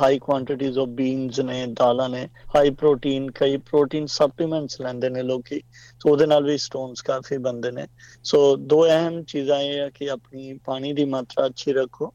ਹਾਈ 0.00 0.18
ਕੁਆਂਟੀਟੀਜ਼ 0.18 0.78
ਆਫ 0.78 0.88
ਬੀਨਸ 0.96 1.38
ਨੇ, 1.40 1.66
ਦਾਲਾਂ 1.68 2.08
ਨੇ 2.08 2.28
ਹਾਈ 2.56 2.70
ਪ੍ਰੋਟੀਨ 2.72 3.30
ਕਈ 3.30 3.56
ਪ੍ਰੋਟੀਨ 3.70 4.06
ਸਪਲੀਮੈਂਟਸ 4.08 4.80
ਲੈਂਦੇ 4.80 5.08
ਨੇ 5.10 5.22
ਲੋਕੀ 5.22 5.60
ਸੋ 6.00 6.10
ਉਹਦੇ 6.10 6.26
ਨਾਲ 6.26 6.44
ਵੀ 6.44 6.56
ਸਟੋਨਸ 6.58 7.02
ਕਾਫੀ 7.02 7.38
ਬੰਦੇ 7.38 7.70
ਨੇ। 7.70 7.86
ਸੋ 8.24 8.56
ਦੋ 8.56 8.84
ਅਹਿਮ 8.86 9.22
ਚੀਜ਼ਾਂ 9.24 9.60
ਇਹ 9.60 9.78
ਹੈ 9.78 9.88
ਕਿ 9.94 10.10
ਆਪਣੀ 10.10 10.58
ਪਾਣੀ 10.64 10.92
ਦੀ 10.92 11.04
ਮਾਤਰਾ 11.06 11.46
ਅੱਛੀ 11.46 11.72
ਰੱਖੋ 11.72 12.12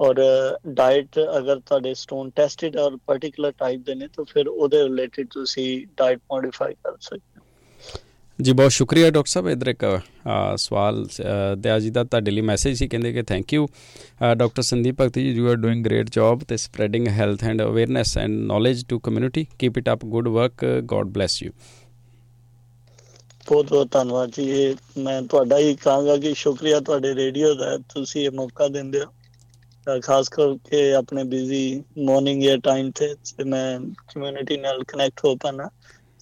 ਔਰ 0.00 0.16
ਡਾਈਟ 0.74 1.18
ਅਗਰ 1.38 1.60
ਤੁਹਾਡੇ 1.60 1.94
ਸਟੋਨ 1.94 2.30
ਟੈਸਟਡ 2.36 2.76
ਔਰ 2.76 2.96
ਪਾਰਟਿਕੂਲਰ 3.06 3.52
ਟਾਈਪ 3.58 3.84
ਦੇ 3.86 3.94
ਨੇ, 3.94 4.08
ਤਾਂ 4.08 4.24
ਫਿਰ 4.24 4.48
ਉਹਦੇ 4.48 4.82
ਰਿਲੇਟਡ 4.82 5.28
ਤੁਸੀਂ 5.32 5.86
ਡਾਈਟ 5.96 6.20
ਮੋਡੀਫਾਈ 6.32 6.74
ਕਰ 6.74 6.96
ਸਕਦੇ 7.00 7.35
ਜੀ 8.38 8.52
ਬਹੁਤ 8.52 8.70
ਸ਼ੁਕਰੀਆ 8.70 9.10
ਡਾਕਟਰ 9.10 9.30
ਸਾਹਿਬ 9.30 9.48
ਇਧਰ 9.48 9.68
ਇੱਕ 9.68 9.84
ਸਵਾਲ 10.56 11.06
ਦਿਆ 11.58 11.78
ਜੀ 11.78 11.90
ਦਾ 11.90 12.02
ਤੁਹਾਡੇ 12.04 12.30
ਲਈ 12.30 12.40
ਮੈਸੇਜ 12.40 12.76
ਸੀ 12.78 12.88
ਕਹਿੰਦੇ 12.88 13.12
ਕਿ 13.12 13.22
thank 13.22 13.52
you 13.54 13.66
doctor 14.36 14.62
Sandeep 14.62 15.00
Bhagti 15.00 15.22
ji 15.22 15.30
you 15.30 15.48
are 15.48 15.56
doing 15.56 15.84
great 15.84 16.10
job 16.12 16.42
ਤੇ 16.42 16.56
spreading 16.56 17.08
health 17.08 17.44
and 17.44 17.62
awareness 17.62 18.16
and 18.18 18.38
knowledge 18.46 18.84
to 18.84 18.98
community 18.98 19.46
keep 19.58 19.78
it 19.78 19.88
up 19.92 20.04
good 20.04 20.28
work 20.28 20.64
god 20.84 21.18
bless 21.18 21.42
you 21.42 21.52
ਬਹੁਤ 23.48 23.70
ਬਹੁਤ 23.70 23.90
ਧੰਨਵਾਦ 23.90 24.30
ਜੀ 24.30 24.76
ਮੈਂ 24.98 25.20
ਤੁਹਾਡਾ 25.22 25.58
ਹੀ 25.58 25.74
ਕਹਾਂਗਾ 25.74 26.16
ਕਿ 26.16 26.34
ਸ਼ੁਕਰੀਆ 26.34 26.80
ਤੁਹਾਡੇ 26.80 27.14
ਰੇਡੀਓ 27.14 27.54
ਦਾ 27.54 27.76
ਤੁਸੀਂ 27.94 28.24
ਇਹ 28.24 28.30
ਮੌਕਾ 28.30 28.68
ਦਿੰਦੇ 28.68 29.00
ਹੋ 29.00 30.00
ਖਾਸ 30.02 30.28
ਕਰਕੇ 30.28 30.92
ਆਪਣੇ 30.92 31.24
ਬਿਜ਼ੀ 31.24 31.82
ਮਾਰਨਿੰਗ 31.98 32.42
ਜਾਂ 32.42 32.58
ਟਾਈਮ 32.58 32.90
ਤੇ 32.90 33.14
ਮੈਂ 33.44 33.78
ਕਮਿਊਨਿਟੀ 33.80 34.56
ਨਾਲ 34.56 34.82
ਕਨੈਕਟ 34.84 35.24
ਹੋ 35.24 35.36
ਪਾਣਾ 35.36 35.68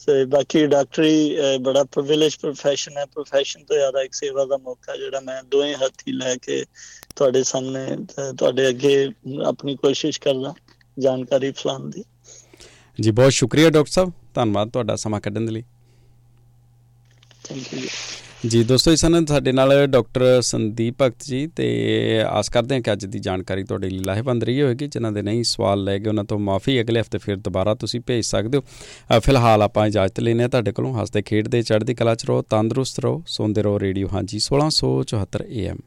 ਸੇ 0.05 0.25
ਬਾਕੀ 0.25 0.67
ਡਾਕਟਰੀ 0.67 1.37
ਬੜਾ 1.61 1.85
ਪ੍ਰਿਵਿਲੇਜ 1.85 2.35
profession 2.45 2.97
ਹੈ। 2.97 3.05
profession 3.19 3.67
ਤੋਂ 3.67 3.77
ਜ਼ਿਆਦਾ 3.77 4.03
ਇੱਕ 4.03 4.15
ਸੇਵਾ 4.15 4.45
ਦਾ 4.45 4.57
ਮੌਕਾ 4.57 4.97
ਜਿਹੜਾ 4.97 5.21
ਮੈਂ 5.21 5.43
ਦੋਵੇਂ 5.43 5.75
ਹੱਥੀ 5.75 6.13
ਲੈ 6.13 6.35
ਕੇ 6.37 6.65
ਤੁਹਾਡੇ 7.17 7.43
ਸਾਹਮਣੇ 7.43 7.97
ਤੁਹਾਡੇ 8.39 8.69
ਅੱਗੇ 8.69 9.09
ਆਪਣੀ 9.47 9.77
ਕੋਸ਼ਿਸ਼ 9.77 10.21
ਕਰਦਾ 10.21 10.55
ਜਾਣਕਾਰੀ 10.99 11.53
ਫਲਾਣ 11.53 11.81
ਦੀ। 11.81 12.05
ਜੀ 13.01 13.11
ਬਹੁਤ 13.11 13.33
ਸ਼ੁਕਰੀਆ 13.33 13.71
ਡਾਕਟਰ 13.71 13.91
ਸਾਹਿਬ। 13.91 14.13
ਧੰਨਵਾਦ 14.35 14.71
ਤੁਹਾਡਾ 14.71 14.97
ਸਮਾਂ 14.97 15.21
ਕੱਢਣ 15.21 15.41
ਦੇ 15.41 15.53
ਲਈ। 15.53 15.63
ਥੈਂਕ 17.45 17.75
ਯੂ 17.75 17.89
ਜੀ, 18.49 18.63
ਦੋਸਤੋ, 18.65 18.93
ਇਸ 18.93 19.05
ਹਨ 19.05 19.25
ਸਾਡੇ 19.27 19.53
ਨਾਲ 19.53 19.87
ਡਾਕਟਰ 19.87 20.41
ਸੰਦੀਪ 20.43 20.95
ਭਗਤ 21.03 21.25
ਜੀ 21.25 21.47
ਤੇ 21.47 21.67
ਆਸ 22.29 22.49
ਕਰਦੇ 22.49 22.75
ਹਾਂ 22.75 22.83
ਕਿ 22.83 22.93
ਅੱਜ 22.93 23.05
ਦੀ 23.07 23.19
ਜਾਣਕਾਰੀ 23.19 23.63
ਤੁਹਾਡੇ 23.65 23.89
ਲਈ 23.91 23.99
ਲਾਹੇਵੰਦ 23.99 24.45
ਰਹੀ 24.45 24.61
ਹੋਵੇਗੀ, 24.63 24.87
ਜਿਨ੍ਹਾਂ 24.87 25.13
ਦੇ 25.13 25.23
ਨਹੀਂ 25.23 25.45
ਸਵਾਲ 25.45 25.85
ਲੈ 25.85 25.99
ਗਏ 25.99 26.09
ਉਹਨਾਂ 26.09 26.25
ਤੋਂ 26.25 26.39
ਮਾਫੀ 26.39 26.81
ਅਗਲੇ 26.81 27.01
ਹਫ਼ਤੇ 27.01 27.19
ਫਿਰ 27.19 27.37
ਦੁਬਾਰਾ 27.37 27.75
ਤੁਸੀਂ 27.75 28.01
ਭੇਜ 28.01 28.25
ਸਕਦੇ 28.25 28.59
ਹੋ। 28.59 29.21
ਫਿਲਹਾਲ 29.21 29.63
ਆਪਾਂ 29.63 29.87
ਇਜਾਜ਼ਤ 29.87 30.21
ਲੈਨੇ 30.21 30.45
ਆ 30.45 30.49
ਤੁਹਾਡੇ 30.49 30.73
ਕੋਲੋਂ। 30.73 30.95
ਹੱਸਦੇ, 31.01 31.23
ਖੇਡਦੇ, 31.23 31.63
ਚੜ੍ਹਦੀ 31.63 31.95
ਕਲਾ 31.95 32.15
ਚ 32.15 32.25
ਰਹੋ, 32.25 32.43
ਤੰਦਰੁਸਤ 32.51 33.01
ਰਹੋ, 33.01 33.23
ਸੌਂਦੇ 33.27 33.63
ਰਹੋ 33.63 33.81
ਰੇਡੀਓ। 33.81 34.09
ਹਾਂਜੀ 34.13 34.41
1674 34.41 35.47
AM 35.57 35.83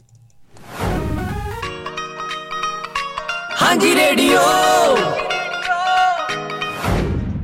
ਹਾਂਜੀ, 3.62 3.96
ਰੇਡੀਓ। 3.96 4.42